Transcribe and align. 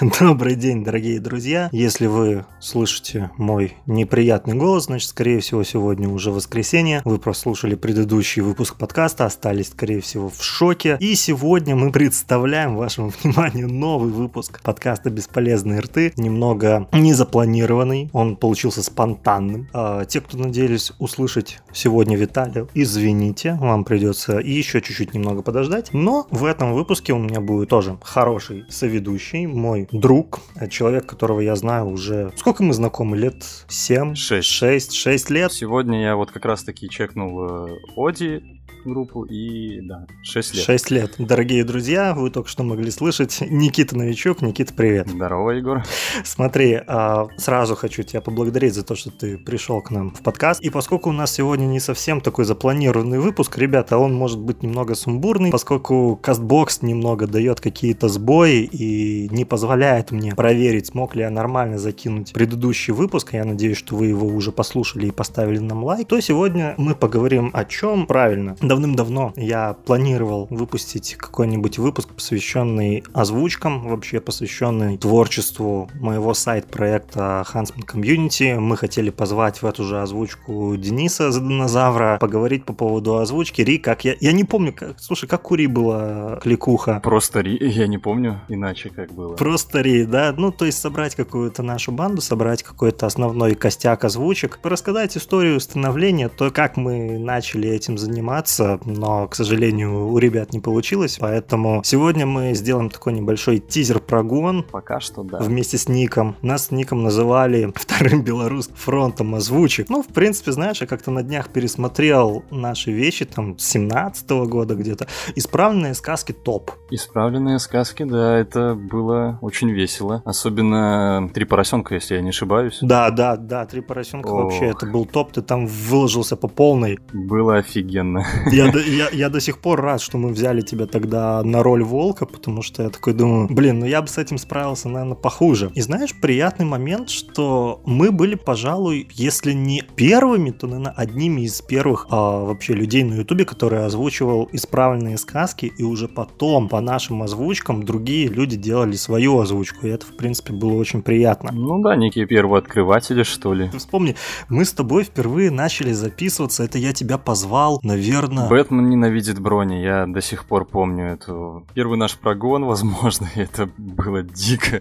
Добрый 0.20 0.54
день, 0.54 0.82
дорогие 0.82 1.20
друзья. 1.20 1.68
Если 1.72 2.06
вы 2.06 2.46
слышите 2.58 3.30
мой 3.36 3.76
неприятный 3.84 4.54
голос, 4.54 4.84
значит, 4.84 5.10
скорее 5.10 5.40
всего, 5.40 5.62
сегодня 5.62 6.08
уже 6.08 6.30
воскресенье. 6.30 7.02
Вы 7.04 7.18
прослушали 7.18 7.74
предыдущий 7.74 8.40
выпуск 8.40 8.76
подкаста, 8.78 9.26
остались, 9.26 9.68
скорее 9.68 10.00
всего, 10.00 10.30
в 10.30 10.42
шоке. 10.42 10.96
И 11.00 11.14
сегодня 11.16 11.76
мы 11.76 11.92
представляем 11.92 12.76
вашему 12.76 13.12
вниманию 13.22 13.68
новый 13.68 14.10
выпуск 14.10 14.62
подкаста 14.62 15.10
«Бесполезные 15.10 15.80
рты». 15.80 16.14
Немного 16.16 16.88
незапланированный, 16.92 18.08
он 18.14 18.36
получился 18.36 18.82
спонтанным. 18.82 19.68
А, 19.74 20.06
те, 20.06 20.22
кто 20.22 20.38
надеялись 20.38 20.92
услышать 20.98 21.60
сегодня 21.74 22.16
Виталия, 22.16 22.66
извините, 22.72 23.58
вам 23.60 23.84
придется 23.84 24.38
еще 24.38 24.80
чуть-чуть 24.80 25.12
немного 25.12 25.42
подождать. 25.42 25.92
Но 25.92 26.26
в 26.30 26.46
этом 26.46 26.72
выпуске 26.72 27.12
у 27.12 27.18
меня 27.18 27.42
будет 27.42 27.68
тоже 27.68 27.98
хороший 28.02 28.64
соведущий, 28.70 29.44
мой 29.44 29.89
друг, 29.92 30.40
э, 30.56 30.68
человек, 30.68 31.06
которого 31.06 31.40
я 31.40 31.56
знаю 31.56 31.86
уже... 31.88 32.32
Сколько 32.36 32.62
мы 32.62 32.72
знакомы? 32.74 33.16
Лет 33.16 33.44
7? 33.68 34.14
6. 34.14 34.48
6, 34.48 34.92
6 34.92 35.30
лет. 35.30 35.52
Сегодня 35.52 36.02
я 36.02 36.16
вот 36.16 36.30
как 36.30 36.44
раз-таки 36.44 36.88
чекнул 36.88 37.68
э, 37.68 37.76
Оди, 37.96 38.59
группу 38.84 39.24
и, 39.24 39.80
да, 39.82 40.06
6 40.22 40.54
лет. 40.54 40.64
6 40.64 40.90
лет. 40.90 41.14
Дорогие 41.18 41.64
друзья, 41.64 42.14
вы 42.14 42.30
только 42.30 42.48
что 42.48 42.62
могли 42.62 42.90
слышать 42.90 43.38
Никита 43.40 43.96
Новичок. 43.96 44.42
Никита, 44.42 44.72
привет. 44.74 45.08
Здорово, 45.08 45.50
Егор. 45.50 45.82
Смотри, 46.24 46.80
а, 46.86 47.28
сразу 47.36 47.76
хочу 47.76 48.02
тебя 48.02 48.20
поблагодарить 48.20 48.74
за 48.74 48.82
то, 48.82 48.94
что 48.94 49.10
ты 49.10 49.38
пришел 49.38 49.80
к 49.82 49.90
нам 49.90 50.10
в 50.12 50.22
подкаст. 50.22 50.60
И 50.60 50.70
поскольку 50.70 51.10
у 51.10 51.12
нас 51.12 51.32
сегодня 51.32 51.66
не 51.66 51.80
совсем 51.80 52.20
такой 52.20 52.44
запланированный 52.44 53.18
выпуск, 53.18 53.58
ребята, 53.58 53.98
он 53.98 54.14
может 54.14 54.38
быть 54.38 54.62
немного 54.62 54.94
сумбурный, 54.94 55.50
поскольку 55.50 56.18
Кастбокс 56.22 56.82
немного 56.82 57.26
дает 57.26 57.60
какие-то 57.60 58.08
сбои 58.08 58.64
и 58.64 59.28
не 59.30 59.44
позволяет 59.44 60.10
мне 60.10 60.34
проверить, 60.34 60.86
смог 60.86 61.14
ли 61.14 61.22
я 61.22 61.30
нормально 61.30 61.78
закинуть 61.78 62.32
предыдущий 62.32 62.92
выпуск. 62.92 63.32
Я 63.32 63.44
надеюсь, 63.44 63.76
что 63.76 63.96
вы 63.96 64.06
его 64.06 64.26
уже 64.26 64.52
послушали 64.52 65.06
и 65.06 65.10
поставили 65.10 65.58
нам 65.58 65.84
лайк. 65.84 66.08
То 66.08 66.20
сегодня 66.20 66.74
мы 66.78 66.94
поговорим 66.94 67.50
о 67.52 67.64
чем 67.64 68.06
правильно 68.06 68.56
давным-давно 68.70 69.32
я 69.34 69.74
планировал 69.84 70.46
выпустить 70.48 71.16
какой-нибудь 71.16 71.78
выпуск, 71.78 72.08
посвященный 72.10 73.02
озвучкам, 73.12 73.88
вообще 73.88 74.20
посвященный 74.20 74.96
творчеству 74.96 75.90
моего 75.94 76.34
сайт-проекта 76.34 77.44
Huntsman 77.52 77.84
Community. 77.84 78.60
Мы 78.60 78.76
хотели 78.76 79.10
позвать 79.10 79.60
в 79.60 79.66
эту 79.66 79.82
же 79.82 80.00
озвучку 80.00 80.76
Дениса 80.76 81.32
за 81.32 81.40
динозавра, 81.40 82.18
поговорить 82.20 82.64
по 82.64 82.72
поводу 82.72 83.18
озвучки. 83.18 83.60
Ри, 83.62 83.78
как 83.78 84.04
я... 84.04 84.14
Я 84.20 84.30
не 84.30 84.44
помню, 84.44 84.72
как... 84.72 85.00
слушай, 85.00 85.26
как 85.26 85.50
у 85.50 85.56
Ри 85.56 85.66
была 85.66 86.38
кликуха? 86.40 87.00
Просто 87.02 87.40
Ри, 87.40 87.58
я 87.60 87.88
не 87.88 87.98
помню 87.98 88.40
иначе 88.48 88.90
как 88.90 89.12
было. 89.12 89.34
Просто 89.34 89.80
Ри, 89.80 90.04
да? 90.04 90.32
Ну, 90.36 90.52
то 90.52 90.64
есть 90.64 90.78
собрать 90.78 91.16
какую-то 91.16 91.64
нашу 91.64 91.90
банду, 91.90 92.20
собрать 92.20 92.62
какой-то 92.62 93.06
основной 93.06 93.56
костяк 93.56 94.04
озвучек, 94.04 94.60
рассказать 94.62 95.16
историю 95.16 95.58
становления, 95.58 96.28
то, 96.28 96.52
как 96.52 96.76
мы 96.76 97.18
начали 97.18 97.68
этим 97.68 97.98
заниматься, 97.98 98.59
получиться, 98.60 98.80
но, 98.84 99.28
к 99.28 99.34
сожалению, 99.34 100.08
у 100.08 100.18
ребят 100.18 100.52
не 100.52 100.60
получилось, 100.60 101.18
поэтому 101.20 101.82
сегодня 101.84 102.26
мы 102.26 102.54
сделаем 102.54 102.90
такой 102.90 103.12
небольшой 103.12 103.58
тизер-прогон. 103.58 104.64
Пока 104.70 105.00
что, 105.00 105.22
да. 105.22 105.38
Вместе 105.38 105.78
с 105.78 105.88
Ником. 105.88 106.36
Нас 106.42 106.66
с 106.66 106.70
Ником 106.70 107.02
называли 107.02 107.72
вторым 107.74 108.22
белорусским 108.22 108.76
фронтом 108.76 109.34
озвучек. 109.34 109.88
Ну, 109.88 110.02
в 110.02 110.08
принципе, 110.08 110.52
знаешь, 110.52 110.80
я 110.80 110.86
как-то 110.86 111.10
на 111.10 111.22
днях 111.22 111.48
пересмотрел 111.48 112.44
наши 112.50 112.92
вещи, 112.92 113.24
там, 113.24 113.58
с 113.58 113.64
17 113.66 114.30
-го 114.30 114.46
года 114.46 114.74
где-то. 114.74 115.06
Исправленные 115.36 115.94
сказки 115.94 116.32
топ. 116.32 116.70
Исправленные 116.90 117.58
сказки, 117.58 118.04
да, 118.04 118.38
это 118.38 118.74
было 118.74 119.38
очень 119.42 119.70
весело. 119.70 120.22
Особенно 120.24 121.30
«Три 121.34 121.44
поросенка», 121.44 121.94
если 121.94 122.16
я 122.16 122.22
не 122.22 122.30
ошибаюсь. 122.30 122.78
Да, 122.82 123.10
да, 123.10 123.36
да, 123.36 123.64
«Три 123.66 123.80
поросенка» 123.80 124.28
Ох. 124.28 124.44
вообще, 124.44 124.66
это 124.66 124.86
был 124.86 125.06
топ, 125.06 125.32
ты 125.32 125.42
там 125.42 125.66
выложился 125.66 126.36
по 126.36 126.48
полной. 126.48 126.98
Было 127.12 127.56
офигенно. 127.56 128.24
Я, 128.52 128.72
я, 128.72 129.08
я 129.12 129.28
до 129.28 129.40
сих 129.40 129.58
пор 129.58 129.80
рад, 129.80 130.00
что 130.00 130.18
мы 130.18 130.30
взяли 130.30 130.60
тебя 130.60 130.86
тогда 130.86 131.42
на 131.44 131.62
роль 131.62 131.84
волка, 131.84 132.26
потому 132.26 132.62
что 132.62 132.82
я 132.82 132.90
такой 132.90 133.12
думаю, 133.12 133.46
блин, 133.48 133.78
ну 133.78 133.86
я 133.86 134.02
бы 134.02 134.08
с 134.08 134.18
этим 134.18 134.38
справился, 134.38 134.88
наверное, 134.88 135.14
похуже. 135.14 135.70
И 135.74 135.80
знаешь, 135.80 136.14
приятный 136.20 136.66
момент, 136.66 137.10
что 137.10 137.80
мы 137.84 138.10
были, 138.10 138.34
пожалуй, 138.34 139.06
если 139.12 139.52
не 139.52 139.82
первыми, 139.94 140.50
то, 140.50 140.66
наверное, 140.66 140.92
одними 140.96 141.42
из 141.42 141.60
первых 141.60 142.06
а, 142.10 142.44
вообще 142.44 142.72
людей 142.72 143.04
на 143.04 143.14
Ютубе, 143.14 143.44
которые 143.44 143.84
озвучивал 143.84 144.48
исправленные 144.52 145.16
сказки, 145.16 145.72
и 145.76 145.82
уже 145.84 146.08
потом 146.08 146.68
по 146.68 146.80
нашим 146.80 147.22
озвучкам 147.22 147.84
другие 147.84 148.26
люди 148.26 148.56
делали 148.56 148.96
свою 148.96 149.38
озвучку, 149.38 149.86
и 149.86 149.90
это, 149.90 150.06
в 150.06 150.16
принципе, 150.16 150.52
было 150.52 150.72
очень 150.72 151.02
приятно. 151.02 151.52
Ну 151.52 151.80
да, 151.82 151.94
некие 151.94 152.26
первые 152.26 152.58
открыватели, 152.58 153.22
что 153.22 153.54
ли. 153.54 153.68
Ты 153.68 153.78
вспомни, 153.78 154.16
мы 154.48 154.64
с 154.64 154.72
тобой 154.72 155.04
впервые 155.04 155.50
начали 155.50 155.92
записываться, 155.92 156.64
это 156.64 156.78
я 156.78 156.92
тебя 156.92 157.16
позвал, 157.16 157.78
наверное, 157.82 158.39
Верно. 158.40 158.48
Бэтмен 158.48 158.90
ненавидит 158.90 159.38
брони, 159.38 159.82
я 159.82 160.06
до 160.06 160.20
сих 160.20 160.44
пор 160.44 160.64
помню 160.64 161.12
эту... 161.12 161.64
Первый 161.74 161.98
наш 161.98 162.16
прогон, 162.16 162.64
возможно, 162.64 163.28
это 163.34 163.68
было 163.76 164.22
дико 164.22 164.80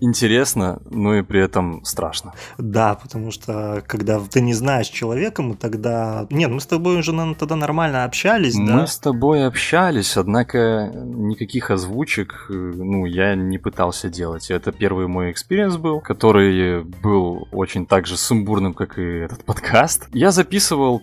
интересно, 0.00 0.80
но 0.90 1.16
и 1.16 1.22
при 1.22 1.40
этом 1.40 1.84
страшно. 1.84 2.32
Да, 2.58 2.94
потому 2.94 3.30
что 3.30 3.82
когда 3.86 4.20
ты 4.20 4.40
не 4.40 4.54
знаешь 4.54 4.88
человека, 4.88 5.42
мы 5.42 5.56
тогда... 5.56 6.26
Нет, 6.30 6.50
мы 6.50 6.60
с 6.60 6.66
тобой 6.66 6.98
уже 6.98 7.12
наверное, 7.12 7.38
тогда 7.38 7.56
нормально 7.56 8.04
общались, 8.04 8.54
мы 8.54 8.66
да? 8.66 8.76
Мы 8.76 8.86
с 8.86 8.98
тобой 8.98 9.46
общались, 9.46 10.16
однако 10.16 10.90
никаких 10.94 11.70
озвучек, 11.70 12.46
э, 12.50 12.52
ну, 12.52 13.06
я 13.06 13.34
не 13.34 13.58
пытался 13.58 14.08
делать. 14.08 14.50
Это 14.50 14.72
первый 14.72 15.06
мой 15.06 15.30
experience 15.30 15.76
был, 15.76 16.00
который 16.00 16.82
был 16.82 17.48
очень 17.52 17.86
так 17.86 18.06
же 18.06 18.16
сумбурным, 18.16 18.74
как 18.74 18.98
и 18.98 19.02
этот 19.02 19.44
подкаст. 19.44 20.08
Я 20.12 20.30
записывал, 20.30 21.02